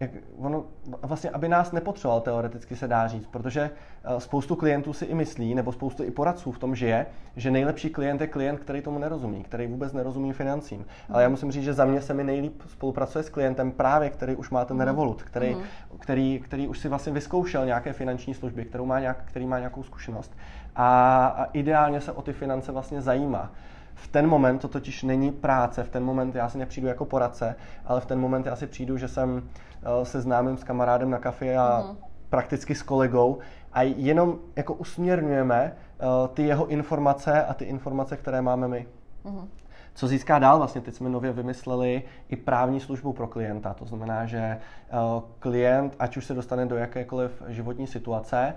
jak 0.00 0.10
ono, 0.36 0.64
vlastně, 1.02 1.30
aby 1.30 1.48
nás 1.48 1.72
nepotřeboval, 1.72 2.20
teoreticky 2.20 2.76
se 2.76 2.88
dá 2.88 3.06
říct, 3.06 3.26
protože 3.26 3.70
eh, 4.04 4.20
spoustu 4.20 4.56
klientů 4.56 4.92
si 4.92 5.04
i 5.04 5.14
myslí, 5.14 5.54
nebo 5.54 5.72
spoustu 5.72 6.04
i 6.04 6.10
poradců 6.10 6.52
v 6.52 6.58
tom 6.58 6.74
žije, 6.74 7.06
že 7.36 7.50
nejlepší 7.50 7.90
klient 7.90 8.20
je 8.20 8.26
klient, 8.26 8.60
který 8.60 8.82
tomu 8.82 8.98
nerozumí, 8.98 9.44
který 9.44 9.66
vůbec 9.66 9.92
nerozumí 9.92 10.32
financím. 10.32 10.86
Ale 11.10 11.22
já 11.22 11.28
musím 11.28 11.52
říct, 11.52 11.64
že 11.64 11.74
za 11.74 11.84
mě 11.84 12.00
se 12.00 12.14
mi 12.14 12.24
nejlíp 12.24 12.62
spolupracuje 12.66 13.24
s 13.24 13.28
klientem 13.28 13.72
právě, 13.72 14.10
který 14.10 14.36
už 14.36 14.50
má 14.50 14.64
ten 14.64 14.76
mhm. 14.76 14.86
revolut, 14.86 15.22
který, 15.22 15.54
mm. 15.54 15.62
který, 15.98 16.40
který 16.44 16.68
už 16.68 16.78
si 16.78 16.88
vlastně 16.88 17.12
vyzkoušel 17.12 17.66
nějaké 17.66 17.92
finanční 17.92 18.34
služby, 18.34 18.64
kterou 18.64 18.86
má 18.86 19.00
nějak, 19.00 19.24
který 19.24 19.46
má 19.46 19.58
nějakou 19.58 19.82
zkušenost 19.82 20.32
a, 20.76 21.26
a 21.26 21.44
ideálně 21.44 22.00
se 22.00 22.12
o 22.12 22.22
ty 22.22 22.32
finance 22.32 22.72
vlastně 22.72 23.00
zajímá. 23.00 23.52
V 23.94 24.08
ten 24.08 24.26
moment 24.26 24.58
to 24.58 24.68
totiž 24.68 25.02
není 25.02 25.32
práce, 25.32 25.84
v 25.84 25.88
ten 25.88 26.04
moment 26.04 26.34
já 26.34 26.48
si 26.48 26.58
nepřijdu 26.58 26.88
jako 26.88 27.04
poradce, 27.04 27.56
ale 27.86 28.00
v 28.00 28.06
ten 28.06 28.20
moment 28.20 28.46
já 28.46 28.56
si 28.56 28.66
přijdu, 28.66 28.96
že 28.96 29.08
jsem 29.08 29.42
eh, 29.82 30.04
se 30.04 30.20
známým 30.20 30.56
s 30.56 30.64
kamarádem 30.64 31.10
na 31.10 31.18
kafe 31.18 31.56
a 31.56 31.84
mm. 31.90 31.96
prakticky 32.30 32.74
s 32.74 32.82
kolegou 32.82 33.38
a 33.74 33.82
jenom 33.82 34.38
jako 34.56 34.74
usměrňujeme 34.74 35.72
uh, 35.72 36.28
ty 36.28 36.42
jeho 36.42 36.66
informace 36.66 37.44
a 37.44 37.54
ty 37.54 37.64
informace, 37.64 38.16
které 38.16 38.42
máme 38.42 38.68
my. 38.68 38.86
Mm. 39.24 39.48
Co 39.94 40.06
získá 40.06 40.38
dál? 40.38 40.58
Vlastně 40.58 40.80
teď 40.80 40.94
jsme 40.94 41.08
nově 41.08 41.32
vymysleli 41.32 42.02
i 42.28 42.36
právní 42.36 42.80
službu 42.80 43.12
pro 43.12 43.26
klienta. 43.26 43.74
To 43.74 43.84
znamená, 43.84 44.26
že 44.26 44.58
uh, 44.92 45.22
klient, 45.38 45.96
ať 45.98 46.16
už 46.16 46.24
se 46.24 46.34
dostane 46.34 46.66
do 46.66 46.76
jakékoliv 46.76 47.42
životní 47.48 47.86
situace, 47.86 48.54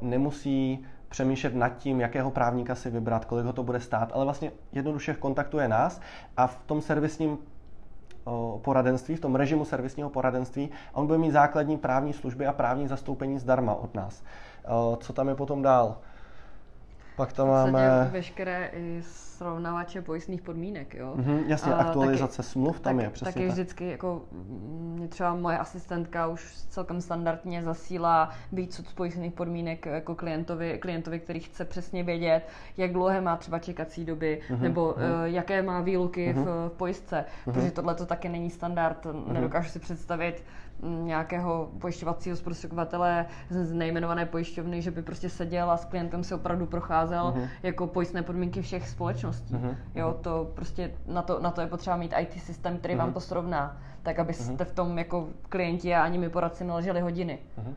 nemusí 0.00 0.86
přemýšlet 1.08 1.54
nad 1.54 1.68
tím, 1.68 2.00
jakého 2.00 2.30
právníka 2.30 2.74
si 2.74 2.90
vybrat, 2.90 3.24
kolik 3.24 3.46
ho 3.46 3.52
to 3.52 3.62
bude 3.62 3.80
stát, 3.80 4.10
ale 4.14 4.24
vlastně 4.24 4.52
jednoduše 4.72 5.14
kontaktuje 5.14 5.68
nás 5.68 6.00
a 6.36 6.46
v 6.46 6.56
tom 6.66 6.80
servisním 6.80 7.38
poradenství, 8.62 9.16
v 9.16 9.20
tom 9.20 9.34
režimu 9.34 9.64
servisního 9.64 10.10
poradenství, 10.10 10.70
on 10.92 11.06
bude 11.06 11.18
mít 11.18 11.30
základní 11.30 11.78
právní 11.78 12.12
služby 12.12 12.46
a 12.46 12.52
právní 12.52 12.88
zastoupení 12.88 13.38
zdarma 13.38 13.74
od 13.74 13.94
nás. 13.94 14.22
Co 14.98 15.12
tam 15.12 15.28
je 15.28 15.34
potom 15.34 15.62
dál? 15.62 15.98
Pak 17.16 17.32
tam 17.32 17.48
máme... 17.48 18.08
veškeré 18.12 18.70
i 18.72 19.02
srovnávače 19.02 20.02
pojistných 20.02 20.42
podmínek, 20.42 20.94
jo. 20.94 21.14
Mm-hmm, 21.16 21.44
jasně, 21.46 21.74
a 21.74 21.76
aktualizace 21.76 22.36
taky, 22.36 22.48
smluv 22.48 22.80
tam 22.80 22.96
tak, 22.96 23.04
je, 23.04 23.10
přesně 23.10 23.32
taky 23.32 23.46
tak. 23.46 23.52
vždycky, 23.52 23.90
jako 23.90 24.22
mě 24.48 25.08
třeba 25.08 25.34
moje 25.34 25.58
asistentka 25.58 26.26
už 26.26 26.54
celkem 26.68 27.00
standardně 27.00 27.62
zasílá 27.62 28.30
víc 28.52 28.78
od 28.78 28.94
pojistných 28.94 29.32
podmínek 29.32 29.86
jako 29.86 30.14
klientovi, 30.14 30.78
klientovi, 30.78 31.20
který 31.20 31.40
chce 31.40 31.64
přesně 31.64 32.02
vědět, 32.02 32.42
jak 32.76 32.92
dlouhé 32.92 33.20
má 33.20 33.36
třeba 33.36 33.58
čekací 33.58 34.04
doby, 34.04 34.40
mm-hmm, 34.48 34.60
nebo 34.60 34.94
mm-hmm. 34.98 35.18
Uh, 35.18 35.24
jaké 35.24 35.62
má 35.62 35.80
výluky 35.80 36.34
mm-hmm. 36.34 36.44
v, 36.44 36.68
v 36.68 36.76
pojistce, 36.76 37.24
mm-hmm. 37.24 37.52
protože 37.52 37.70
tohle 37.70 37.94
to 37.94 38.06
taky 38.06 38.28
není 38.28 38.50
standard, 38.50 39.04
mm-hmm. 39.04 39.32
nedokážu 39.32 39.68
si 39.68 39.78
představit, 39.78 40.44
nějakého 40.82 41.70
pojišťovacího 41.80 42.36
zprostředkovatele 42.36 43.26
z 43.50 43.72
nejmenované 43.72 44.26
pojišťovny, 44.26 44.82
že 44.82 44.90
by 44.90 45.02
prostě 45.02 45.28
seděl 45.28 45.70
a 45.70 45.76
s 45.76 45.84
klientem 45.84 46.24
se 46.24 46.34
opravdu 46.34 46.66
procházel 46.66 47.05
uh-huh. 47.14 47.48
jako 47.62 47.86
pojistné 47.86 48.22
podmínky 48.22 48.62
všech 48.62 48.88
společností. 48.88 49.54
Uh-huh. 49.54 49.74
Jo, 49.94 50.16
to 50.20 50.50
prostě 50.54 50.90
na 51.06 51.22
to, 51.22 51.40
na 51.40 51.50
to 51.50 51.60
je 51.60 51.66
potřeba 51.66 51.96
mít 51.96 52.14
IT 52.20 52.42
systém, 52.42 52.78
který 52.78 52.94
uh-huh. 52.94 52.98
vám 52.98 53.12
to 53.12 53.20
srovná, 53.20 53.76
tak 54.02 54.18
abyste 54.18 54.52
uh-huh. 54.52 54.64
v 54.64 54.72
tom 54.72 54.98
jako 54.98 55.28
klienti 55.48 55.94
a 55.94 56.02
ani 56.02 56.18
my 56.18 56.28
poradci 56.28 56.64
neleželi 56.64 57.00
hodiny. 57.00 57.38
Uh-huh. 57.58 57.74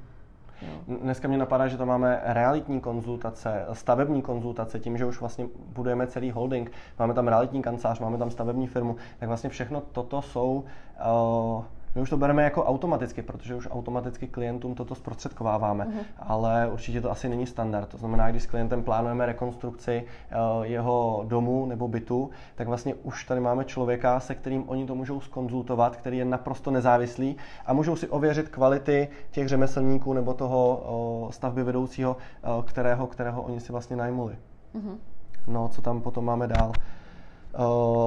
Jo. 0.61 0.97
Dneska 1.01 1.27
mě 1.27 1.37
napadá, 1.37 1.67
že 1.67 1.77
to 1.77 1.85
máme 1.85 2.21
realitní 2.23 2.81
konzultace, 2.81 3.65
stavební 3.73 4.21
konzultace, 4.21 4.79
tím, 4.79 4.97
že 4.97 5.05
už 5.05 5.19
vlastně 5.19 5.47
budujeme 5.73 6.07
celý 6.07 6.31
holding, 6.31 6.71
máme 6.99 7.13
tam 7.13 7.27
realitní 7.27 7.61
kancelář, 7.61 7.99
máme 7.99 8.17
tam 8.17 8.31
stavební 8.31 8.67
firmu, 8.67 8.95
tak 9.19 9.27
vlastně 9.27 9.49
všechno 9.49 9.81
toto 9.91 10.21
jsou 10.21 10.63
uh, 11.55 11.63
my 11.95 12.02
už 12.02 12.10
to 12.10 12.17
bereme 12.17 12.43
jako 12.43 12.63
automaticky, 12.63 13.21
protože 13.21 13.56
už 13.56 13.67
automaticky 13.71 14.28
klientům 14.28 14.75
toto 14.75 14.95
zprostředkováváme, 14.95 15.86
uh-huh. 15.86 16.04
ale 16.17 16.69
určitě 16.71 17.02
to 17.02 17.12
asi 17.12 17.30
není 17.30 17.47
standard. 17.47 17.89
To 17.89 17.97
znamená, 17.97 18.32
když 18.32 18.43
s 18.43 18.45
klientem 18.45 18.84
plánujeme 18.84 19.25
rekonstrukci 19.25 20.04
uh, 20.04 20.63
jeho 20.65 21.23
domu 21.28 21.65
nebo 21.65 21.88
bytu, 21.88 22.30
tak 22.56 22.67
vlastně 22.67 22.95
už 22.95 23.25
tady 23.25 23.41
máme 23.41 23.65
člověka, 23.65 24.19
se 24.19 24.36
kterým 24.36 24.69
oni 24.69 24.86
to 24.86 24.95
můžou 24.95 25.21
skonzultovat, 25.21 25.95
který 25.95 26.17
je 26.17 26.25
naprosto 26.25 26.71
nezávislý 26.71 27.38
a 27.65 27.73
můžou 27.73 27.95
si 27.95 28.08
ověřit 28.08 28.49
kvality 28.49 29.08
těch 29.32 29.47
řemeslníků 29.47 30.13
nebo 30.13 30.34
toho 30.34 30.84
uh, 31.25 31.32
stavby 31.32 31.63
vedoucího, 31.63 32.17
uh, 32.58 32.63
kterého, 32.63 33.08
kterého 33.08 33.41
oni 33.41 33.60
si 33.60 33.71
vlastně 33.71 33.95
najmuli. 33.95 34.38
Uh-huh. 34.75 34.97
No, 35.47 35.67
co 35.67 35.82
tam 35.82 36.02
potom 36.02 36.25
máme 36.25 36.47
dál? 36.47 36.71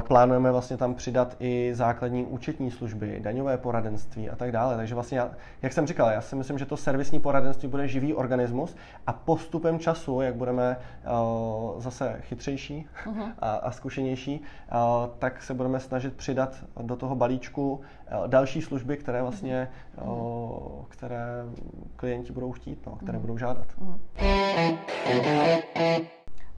Plánujeme 0.09 0.53
vlastně 0.53 0.77
tam 0.77 0.95
přidat 0.95 1.37
i 1.41 1.71
základní 1.75 2.25
účetní 2.25 2.71
služby, 2.71 3.21
daňové 3.21 3.59
poradenství 3.59 4.31
a 4.31 4.37
tak 4.37 4.53
dále. 4.53 4.77
Takže 4.77 4.95
vlastně, 4.95 5.19
já, 5.19 5.31
jak 5.63 5.73
jsem 5.73 5.87
říkal, 5.87 6.11
já 6.11 6.21
si 6.21 6.37
myslím, 6.37 6.59
že 6.59 6.67
to 6.67 6.77
servisní 6.77 7.21
poradenství 7.21 7.69
bude 7.69 7.89
živý 7.89 8.15
organismus 8.15 8.77
a 9.07 9.13
postupem 9.13 9.79
času, 9.79 10.21
jak 10.21 10.35
budeme 10.35 10.77
uh, 10.77 11.81
zase 11.81 12.17
chytřejší 12.21 12.87
uh-huh. 13.07 13.33
a, 13.39 13.51
a 13.55 13.71
zkušenější, 13.71 14.41
uh, 14.41 14.79
tak 15.19 15.43
se 15.43 15.55
budeme 15.55 15.81
snažit 15.81 16.15
přidat 16.15 16.65
do 16.83 16.97
toho 16.97 17.15
balíčku 17.15 17.73
uh, 17.73 17.81
další 18.29 18.63
služby, 18.63 18.97
které 18.97 19.23
vlastně, 19.23 19.69
uh, 20.05 20.85
které 20.89 21.27
klienti 21.97 22.33
budou 22.33 22.53
chtít, 22.53 22.87
no, 22.87 22.97
které 22.97 23.19
uh-huh. 23.19 23.21
budou 23.21 23.39
žádat. 23.39 23.67
Uh-huh. 23.83 23.99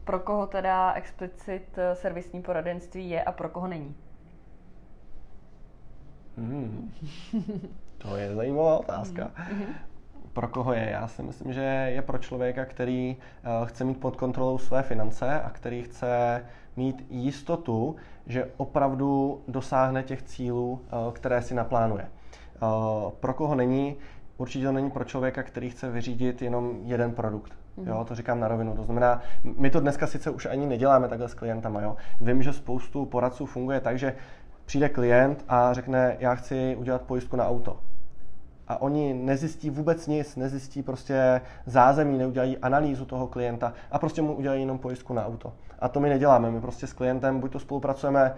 Pro 0.05 0.21
koho 0.21 0.47
teda 0.47 0.93
explicit 0.93 1.79
eh, 1.79 1.95
servisní 1.95 2.43
poradenství 2.43 3.11
je 3.11 3.23
a 3.23 3.33
pro 3.33 3.49
koho 3.49 3.67
není? 3.67 3.97
Hmm. 6.37 6.93
To 7.99 8.17
je 8.17 8.35
zajímavá 8.35 8.79
otázka. 8.79 9.31
Mm-hmm. 9.37 9.75
Pro 10.33 10.49
koho 10.49 10.73
je? 10.73 10.91
Já 10.91 11.09
si 11.09 11.23
myslím, 11.23 11.53
že 11.53 11.61
je 11.95 12.03
pro 12.03 12.19
člověka, 12.19 12.65
který 12.65 13.17
uh, 13.17 13.67
chce 13.67 13.85
mít 13.85 14.01
pod 14.01 14.17
kontrolou 14.17 14.59
své 14.59 14.83
finance 14.83 15.41
a 15.41 15.51
který 15.51 15.83
chce 15.83 16.45
mít 16.77 17.07
jistotu, 17.11 17.97
že 18.27 18.51
opravdu 18.57 19.43
dosáhne 19.49 20.03
těch 20.03 20.23
cílů, 20.23 20.73
uh, 20.73 21.13
které 21.13 21.43
si 21.43 21.55
naplánuje. 21.55 22.09
Pro 23.21 23.35
koho 23.35 23.55
není? 23.55 23.97
Určitě 24.37 24.67
to 24.67 24.73
není 24.73 24.91
pro 24.91 25.05
člověka, 25.05 25.43
který 25.43 25.71
chce 25.71 25.91
vyřídit 25.91 26.43
jenom 26.43 26.79
jeden 26.85 27.13
produkt. 27.13 27.53
Mm-hmm. 27.79 27.89
Jo, 27.89 28.05
to 28.05 28.15
říkám 28.15 28.41
na 28.41 28.49
rovinu. 28.49 28.77
To 28.77 28.83
znamená, 28.83 29.21
my 29.57 29.71
to 29.71 29.81
dneska 29.81 30.07
sice 30.07 30.31
už 30.31 30.47
ani 30.47 30.67
neděláme 30.67 31.09
takhle 31.09 31.29
s 31.29 31.35
klientama. 31.35 31.81
Jo. 31.81 31.97
Vím, 32.21 32.43
že 32.43 32.53
spoustu 32.53 33.07
poradců 33.07 33.47
funguje 33.47 33.81
tak, 33.81 33.99
že 33.99 34.15
přijde 34.65 34.89
klient 34.89 35.45
a 35.49 35.73
řekne, 35.73 36.17
já 36.19 36.35
chci 36.35 36.77
udělat 36.79 37.03
pojistku 37.03 37.37
na 37.37 37.49
auto. 37.49 37.79
A 38.69 38.83
oni 38.83 39.15
nezjistí 39.15 39.71
vůbec 39.71 40.07
nic, 40.07 40.37
nezjistí 40.37 40.83
prostě 40.83 41.41
zázemí, 41.67 42.19
neudělají 42.19 42.59
analýzu 42.59 43.05
toho 43.05 43.27
klienta 43.27 43.73
a 43.91 43.99
prostě 43.99 44.23
mu 44.23 44.35
udělají 44.35 44.61
jenom 44.61 44.79
pojistku 44.79 45.15
na 45.15 45.27
auto. 45.27 45.53
A 45.79 45.89
to 45.89 46.01
my 46.01 46.09
neděláme. 46.09 46.51
My 46.51 46.61
prostě 46.61 46.87
s 46.87 46.93
klientem 46.93 47.41
buď 47.41 47.53
to 47.53 47.59
spolupracujeme 47.59 48.35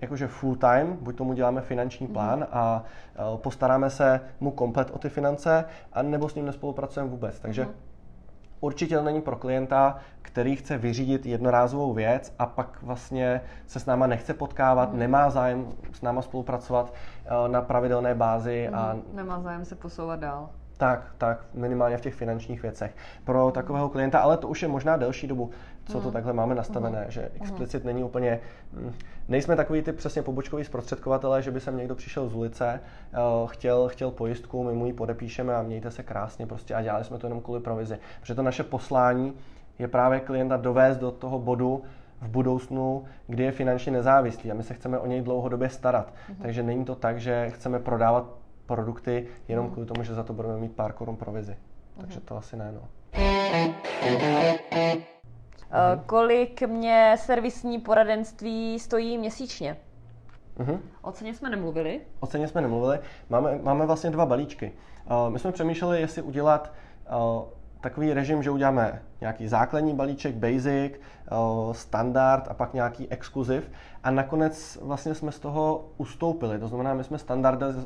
jakože 0.00 0.26
full 0.26 0.56
time, 0.56 0.98
buď 1.00 1.16
tomu 1.16 1.32
děláme 1.32 1.60
finanční 1.60 2.06
mhm. 2.06 2.12
plán 2.12 2.46
a 2.52 2.84
postaráme 3.36 3.90
se 3.90 4.20
mu 4.40 4.50
komplet 4.50 4.90
o 4.90 4.98
ty 4.98 5.08
finance, 5.08 5.64
a 5.92 6.02
nebo 6.02 6.28
s 6.28 6.34
ním 6.34 6.46
nespolupracujeme 6.46 7.10
vůbec. 7.10 7.40
Takže 7.40 7.64
mm 7.64 7.91
určitě 8.62 8.96
to 8.96 9.02
není 9.04 9.20
pro 9.20 9.36
klienta, 9.36 9.98
který 10.22 10.56
chce 10.56 10.78
vyřídit 10.78 11.26
jednorázovou 11.26 11.92
věc 11.92 12.34
a 12.38 12.46
pak 12.46 12.82
vlastně 12.82 13.40
se 13.66 13.80
s 13.80 13.86
náma 13.86 14.06
nechce 14.06 14.34
potkávat, 14.34 14.92
mm. 14.92 14.98
nemá 14.98 15.30
zájem 15.30 15.68
s 15.92 16.02
náma 16.02 16.22
spolupracovat 16.22 16.94
eh, 17.24 17.48
na 17.48 17.62
pravidelné 17.62 18.14
bázi. 18.14 18.68
Mm. 18.70 18.74
A... 18.74 18.96
Nemá 19.12 19.40
zájem 19.40 19.64
se 19.64 19.74
posouvat 19.74 20.20
dál. 20.20 20.48
Tak, 20.82 21.14
tak, 21.18 21.44
minimálně 21.54 21.96
v 21.96 22.00
těch 22.00 22.14
finančních 22.14 22.62
věcech. 22.62 22.96
Pro 23.24 23.50
takového 23.50 23.88
klienta, 23.88 24.18
ale 24.18 24.36
to 24.36 24.48
už 24.48 24.62
je 24.62 24.68
možná 24.68 24.96
delší 24.96 25.26
dobu, 25.26 25.50
co 25.84 26.00
to 26.00 26.06
mm. 26.06 26.12
takhle 26.12 26.32
máme 26.32 26.54
nastavené, 26.54 27.04
mm. 27.04 27.10
že 27.10 27.30
explicit 27.40 27.82
mm. 27.82 27.86
není 27.86 28.04
úplně, 28.04 28.40
mm, 28.72 28.92
nejsme 29.28 29.56
takový 29.56 29.82
ty 29.82 29.92
přesně 29.92 30.22
pobočkový 30.22 30.64
zprostředkovatele, 30.64 31.42
že 31.42 31.50
by 31.50 31.60
sem 31.60 31.76
někdo 31.76 31.94
přišel 31.94 32.28
z 32.28 32.34
ulice, 32.34 32.80
uh, 33.42 33.48
chtěl, 33.50 33.88
chtěl 33.88 34.10
pojistku, 34.10 34.64
my 34.64 34.72
mu 34.72 34.86
ji 34.86 34.92
podepíšeme 34.92 35.54
a 35.54 35.62
mějte 35.62 35.90
se 35.90 36.02
krásně 36.02 36.46
prostě 36.46 36.74
a 36.74 36.82
dělali 36.82 37.04
jsme 37.04 37.18
to 37.18 37.26
jenom 37.26 37.40
kvůli 37.40 37.60
provizi. 37.60 37.98
Protože 38.20 38.34
to 38.34 38.42
naše 38.42 38.62
poslání 38.62 39.32
je 39.78 39.88
právě 39.88 40.20
klienta 40.20 40.56
dovést 40.56 41.00
do 41.00 41.10
toho 41.10 41.38
bodu, 41.38 41.82
v 42.20 42.28
budoucnu, 42.28 43.04
kdy 43.26 43.44
je 43.44 43.52
finančně 43.52 43.92
nezávislý 43.92 44.50
a 44.50 44.54
my 44.54 44.62
se 44.62 44.74
chceme 44.74 44.98
o 44.98 45.06
něj 45.06 45.20
dlouhodobě 45.20 45.68
starat. 45.68 46.14
Mm. 46.28 46.34
Takže 46.34 46.62
není 46.62 46.84
to 46.84 46.94
tak, 46.94 47.20
že 47.20 47.50
chceme 47.50 47.78
prodávat 47.78 48.41
produkty 48.74 49.26
jenom 49.48 49.70
kvůli 49.70 49.86
tomu, 49.86 50.02
že 50.02 50.14
za 50.14 50.22
to 50.22 50.32
budeme 50.32 50.56
mít 50.56 50.72
pár 50.72 50.92
korun 50.92 51.16
provizi. 51.16 51.56
Takže 52.00 52.20
to 52.20 52.36
asi 52.36 52.56
ne, 52.56 52.72
no. 52.72 52.88
Uh, 55.70 56.04
kolik 56.06 56.62
mě 56.62 57.14
servisní 57.18 57.78
poradenství 57.78 58.78
stojí 58.78 59.18
měsíčně? 59.18 59.76
Uh-huh. 60.58 60.78
O 61.02 61.12
ceně 61.12 61.34
jsme 61.34 61.50
nemluvili. 61.50 62.00
O 62.20 62.26
ceně 62.26 62.48
jsme 62.48 62.60
nemluvili. 62.60 62.98
Máme, 63.28 63.58
máme 63.62 63.86
vlastně 63.86 64.10
dva 64.10 64.26
balíčky. 64.26 64.72
Uh, 65.06 65.30
my 65.32 65.38
jsme 65.38 65.52
přemýšleli, 65.52 66.00
jestli 66.00 66.22
udělat 66.22 66.72
uh, 67.10 67.42
takový 67.82 68.12
režim, 68.12 68.42
že 68.42 68.50
uděláme 68.50 69.02
nějaký 69.20 69.48
základní 69.48 69.94
balíček, 69.94 70.34
basic, 70.34 70.92
standard 71.72 72.48
a 72.48 72.54
pak 72.54 72.74
nějaký 72.74 73.08
exkluziv. 73.08 73.70
A 74.04 74.10
nakonec 74.10 74.78
vlastně 74.82 75.14
jsme 75.14 75.32
z 75.32 75.38
toho 75.38 75.88
ustoupili. 75.96 76.58
To 76.58 76.68
znamená, 76.68 76.94
my 76.94 77.04
jsme 77.04 77.18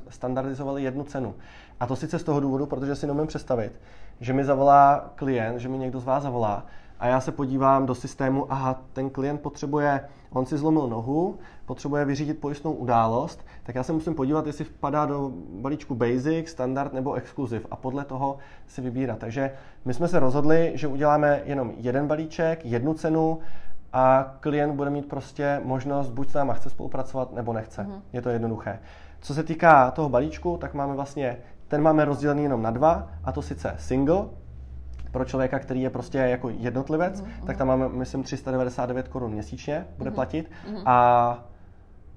standardizovali 0.08 0.82
jednu 0.82 1.04
cenu. 1.04 1.34
A 1.80 1.86
to 1.86 1.96
sice 1.96 2.18
z 2.18 2.24
toho 2.24 2.40
důvodu, 2.40 2.66
protože 2.66 2.96
si 2.96 3.06
nemůžu 3.06 3.26
představit, 3.26 3.80
že 4.20 4.32
mi 4.32 4.44
zavolá 4.44 5.10
klient, 5.14 5.58
že 5.58 5.68
mi 5.68 5.78
někdo 5.78 6.00
z 6.00 6.04
vás 6.04 6.22
zavolá 6.22 6.66
a 7.00 7.06
já 7.06 7.20
se 7.20 7.32
podívám 7.32 7.86
do 7.86 7.94
systému, 7.94 8.52
aha, 8.52 8.80
ten 8.92 9.10
klient 9.10 9.40
potřebuje, 9.40 10.00
on 10.30 10.46
si 10.46 10.58
zlomil 10.58 10.88
nohu, 10.88 11.38
potřebuje 11.66 12.04
vyřídit 12.04 12.40
pojistnou 12.40 12.72
událost, 12.72 13.46
tak 13.62 13.74
já 13.74 13.82
se 13.82 13.92
musím 13.92 14.14
podívat, 14.14 14.46
jestli 14.46 14.64
vpadá 14.64 15.06
do 15.06 15.32
balíčku 15.60 15.94
Basic, 15.94 16.48
Standard 16.48 16.92
nebo 16.92 17.14
Exclusive 17.14 17.64
a 17.70 17.76
podle 17.76 18.04
toho 18.04 18.36
si 18.66 18.80
vybírat. 18.80 19.18
Takže 19.18 19.52
my 19.84 19.94
jsme 19.94 20.08
se 20.08 20.20
rozhodli, 20.20 20.72
že 20.74 20.88
uděláme 20.88 21.42
jenom 21.44 21.72
jeden 21.76 22.06
balíček, 22.06 22.66
jednu 22.66 22.94
cenu 22.94 23.38
a 23.92 24.34
klient 24.40 24.76
bude 24.76 24.90
mít 24.90 25.08
prostě 25.08 25.60
možnost 25.64 26.10
buď 26.10 26.30
s 26.30 26.34
náma 26.34 26.54
chce 26.54 26.70
spolupracovat 26.70 27.32
nebo 27.32 27.52
nechce. 27.52 27.82
Mm-hmm. 27.82 28.00
Je 28.12 28.22
to 28.22 28.28
jednoduché. 28.28 28.78
Co 29.20 29.34
se 29.34 29.42
týká 29.42 29.90
toho 29.90 30.08
balíčku, 30.08 30.56
tak 30.60 30.74
máme 30.74 30.94
vlastně, 30.94 31.36
ten 31.68 31.82
máme 31.82 32.04
rozdělený 32.04 32.42
jenom 32.42 32.62
na 32.62 32.70
dva, 32.70 33.08
a 33.24 33.32
to 33.32 33.42
sice 33.42 33.74
single, 33.78 34.24
pro 35.16 35.24
člověka, 35.24 35.58
který 35.58 35.82
je 35.82 35.90
prostě 35.90 36.18
jako 36.18 36.48
jednotlivec, 36.48 37.22
mm-hmm. 37.22 37.46
tak 37.46 37.56
tam 37.56 37.68
máme, 37.68 37.88
myslím, 37.88 38.22
399 38.22 39.08
korun 39.08 39.32
měsíčně 39.32 39.86
bude 39.98 40.10
mm-hmm. 40.10 40.14
platit. 40.14 40.50
Mm-hmm. 40.50 40.82
A 40.86 41.38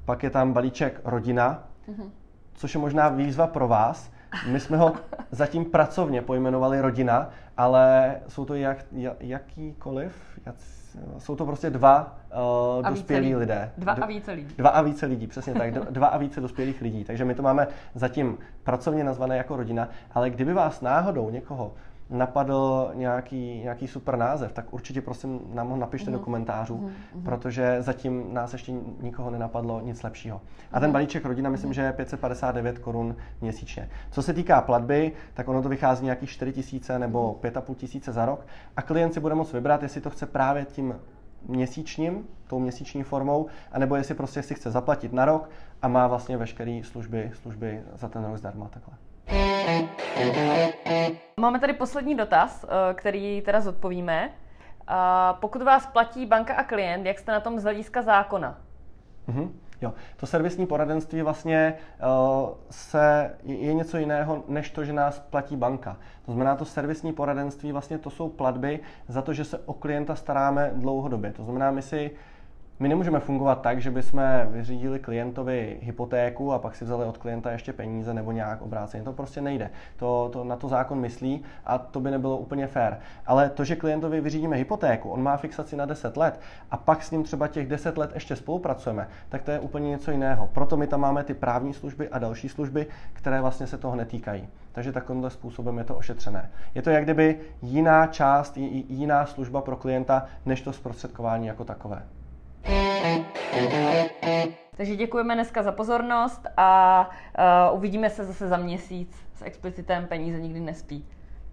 pak 0.06 0.24
je 0.24 0.30
tam 0.30 0.54
balíček 0.54 1.02
rodina, 1.04 1.64
mm-hmm. 1.90 2.10
což 2.54 2.74
je 2.74 2.80
možná 2.80 3.10
výzva 3.10 3.48
pro 3.48 3.68
vás. 3.68 4.12
My 4.52 4.60
jsme 4.60 4.78
ho 4.78 4.94
zatím 5.32 5.66
pracovně 5.66 6.22
pojmenovali 6.22 6.82
rodina, 6.82 7.30
ale 7.58 8.16
jsou 8.28 8.46
to 8.46 8.56
jak, 8.56 8.86
jakýkoliv, 9.20 10.40
jak, 10.46 10.56
jsou 11.18 11.36
to 11.36 11.46
prostě 11.46 11.70
dva 11.70 12.18
uh, 12.80 12.90
dospělí 12.90 13.36
lidé. 13.36 13.72
Dva 13.78 13.94
a 13.94 14.06
více 14.06 14.32
lidí. 14.32 14.56
Dva 14.58 14.70
a 14.70 14.82
více 14.82 15.06
lidí, 15.06 15.28
přesně 15.28 15.54
tak. 15.54 15.74
Dva 15.74 16.08
a 16.08 16.18
více 16.18 16.42
dospělých 16.42 16.82
lidí. 16.82 17.04
Takže 17.04 17.26
my 17.26 17.36
to 17.36 17.44
máme 17.44 17.68
zatím 17.96 18.38
pracovně 18.64 19.04
nazvané 19.04 19.38
jako 19.38 19.56
rodina, 19.56 19.90
ale 20.12 20.30
kdyby 20.30 20.54
vás 20.54 20.82
náhodou 20.82 21.30
někoho 21.30 21.74
napadl 22.10 22.92
nějaký, 22.94 23.60
nějaký 23.64 23.88
super 23.88 24.18
název, 24.18 24.54
tak 24.54 24.74
určitě 24.74 25.02
prosím 25.02 25.40
nám 25.54 25.70
ho 25.70 25.78
napište 25.78 26.12
mm. 26.12 26.18
do 26.18 26.24
komentářů, 26.24 26.78
mm. 26.78 27.24
protože 27.24 27.78
zatím 27.80 28.34
nás 28.34 28.54
ještě 28.54 28.72
nikoho 29.02 29.30
nenapadlo 29.30 29.82
nic 29.82 30.04
lepšího. 30.04 30.42
A 30.72 30.80
ten 30.80 30.90
mhm. 30.90 30.94
balíček 30.94 31.26
rodina 31.26 31.50
myslím, 31.50 31.70
mm. 31.70 31.74
že 31.74 31.82
je 31.82 31.94
559 31.94 32.80
korun 32.80 33.16
měsíčně. 33.42 33.90
Co 34.12 34.22
se 34.22 34.34
týká 34.34 34.62
platby, 34.62 35.12
tak 35.34 35.48
ono 35.48 35.62
to 35.62 35.70
vychází 35.70 36.06
nějakých 36.06 36.30
4 36.30 36.52
tisíce 36.52 37.00
nebo 37.00 37.40
5,5 37.44 37.64
mhm. 37.68 37.76
tisíce 37.76 38.12
za 38.12 38.26
rok 38.26 38.48
a 38.78 38.82
klient 38.82 39.14
si 39.14 39.20
bude 39.20 39.36
moct 39.36 39.54
vybrat, 39.54 39.84
jestli 39.84 40.02
to 40.02 40.10
chce 40.10 40.26
právě 40.26 40.66
tím 40.66 40.96
měsíčním, 41.48 42.28
tou 42.48 42.60
měsíční 42.60 43.04
formou, 43.04 43.48
anebo 43.72 43.96
jestli 43.96 44.16
prostě 44.16 44.42
si 44.44 44.56
chce 44.56 44.72
zaplatit 44.72 45.14
na 45.14 45.26
rok 45.26 45.50
a 45.82 45.88
má 45.88 46.08
vlastně 46.08 46.38
veškeré 46.38 46.82
služby, 46.84 47.32
služby 47.34 47.84
za 47.96 48.08
ten 48.08 48.26
rok 48.26 48.38
zdarma 48.38 48.68
takhle. 48.68 48.94
Máme 51.40 51.60
tady 51.60 51.74
poslední 51.74 52.16
dotaz, 52.16 52.66
eh, 52.66 52.94
který 52.94 53.42
teda 53.42 53.62
zodpovíme. 53.62 54.30
Pokud 55.40 55.62
vás 55.62 55.88
platí 55.88 56.26
banka 56.26 56.54
a 56.54 56.64
klient, 56.64 57.06
jak 57.06 57.20
jste 57.20 57.32
na 57.32 57.40
tom 57.40 57.60
z 57.60 57.64
hlediska 57.64 58.02
zákona? 58.02 58.58
Mm-hmm. 59.30 59.50
Jo, 59.82 59.94
to 60.18 60.26
servisní 60.26 60.68
poradenství 60.68 61.22
vlastně 61.22 61.74
uh, 61.74 62.50
se, 62.70 63.36
je 63.44 63.74
něco 63.74 63.98
jiného, 63.98 64.44
než 64.48 64.70
to, 64.70 64.86
že 64.86 64.94
nás 64.94 65.20
platí 65.20 65.56
banka. 65.56 65.98
To 66.26 66.32
znamená, 66.32 66.56
to 66.56 66.66
servisní 66.66 67.14
poradenství 67.14 67.72
vlastně 67.72 67.98
to 67.98 68.10
jsou 68.10 68.30
platby 68.30 68.80
za 69.08 69.22
to, 69.22 69.34
že 69.34 69.46
se 69.46 69.60
o 69.66 69.74
klienta 69.74 70.16
staráme 70.16 70.72
dlouhodobě. 70.74 71.34
To 71.34 71.44
znamená, 71.44 71.72
my 71.72 71.82
si 71.82 72.12
my 72.80 72.90
nemůžeme 72.90 73.20
fungovat 73.20 73.62
tak, 73.62 73.82
že 73.82 73.92
bychom 73.92 74.22
vyřídili 74.46 75.00
klientovi 75.00 75.78
hypotéku 75.82 76.54
a 76.54 76.60
pak 76.60 76.76
si 76.76 76.86
vzali 76.86 77.06
od 77.06 77.18
klienta 77.18 77.52
ještě 77.52 77.74
peníze 77.74 78.14
nebo 78.14 78.32
nějak 78.32 78.62
obráceně. 78.62 79.04
To 79.04 79.14
prostě 79.14 79.42
nejde. 79.42 79.70
To, 79.98 80.30
to 80.34 80.44
na 80.44 80.56
to 80.56 80.68
zákon 80.68 81.00
myslí 81.00 81.44
a 81.66 81.78
to 81.78 82.00
by 82.00 82.12
nebylo 82.12 82.38
úplně 82.38 82.68
fér. 82.68 83.00
Ale 83.26 83.50
to, 83.50 83.64
že 83.64 83.76
klientovi 83.76 84.22
vyřídíme 84.22 84.56
hypotéku, 84.56 85.10
on 85.10 85.24
má 85.24 85.38
fixaci 85.38 85.76
na 85.76 85.86
10 85.86 86.18
let 86.18 86.40
a 86.72 86.78
pak 86.78 87.04
s 87.04 87.12
ním 87.12 87.24
třeba 87.24 87.48
těch 87.48 87.68
10 87.68 87.98
let 87.98 88.12
ještě 88.14 88.36
spolupracujeme, 88.36 89.08
tak 89.30 89.44
to 89.44 89.52
je 89.52 89.60
úplně 89.60 89.90
něco 89.90 90.12
jiného. 90.12 90.50
Proto 90.54 90.78
my 90.78 90.88
tam 90.88 91.00
máme 91.00 91.24
ty 91.24 91.34
právní 91.34 91.74
služby 91.74 92.10
a 92.10 92.20
další 92.20 92.50
služby, 92.50 92.88
které 93.14 93.42
vlastně 93.42 93.68
se 93.68 93.78
toho 93.78 93.96
netýkají. 93.96 94.48
Takže 94.72 94.92
takovýmhle 94.92 95.30
způsobem 95.30 95.78
je 95.78 95.84
to 95.84 95.96
ošetřené. 95.96 96.52
Je 96.76 96.82
to 96.82 96.90
jak 96.90 97.04
kdyby 97.04 97.40
jiná 97.62 98.08
část, 98.08 98.58
jiná 98.58 99.26
služba 99.26 99.62
pro 99.62 99.76
klienta, 99.76 100.26
než 100.46 100.62
to 100.62 100.74
zprostředkování 100.74 101.48
jako 101.48 101.64
takové. 101.64 102.02
Takže 104.78 104.96
děkujeme 104.96 105.34
dneska 105.34 105.64
za 105.64 105.72
pozornost 105.72 106.48
a 106.58 107.10
uh, 107.70 107.78
uvidíme 107.78 108.10
se 108.10 108.26
zase 108.26 108.48
za 108.48 108.58
měsíc 108.58 109.16
s 109.36 109.42
explicitem 109.42 110.08
Peníze 110.08 110.40
nikdy 110.42 110.60
nespí. 110.60 111.06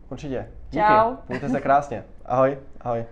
Určitě. 0.09 0.49
Díky. 0.71 0.85
Čau. 0.87 1.17
Mějte 1.29 1.49
se 1.49 1.61
krásně. 1.61 2.05
Ahoj. 2.25 2.59
Ahoj. 2.81 3.05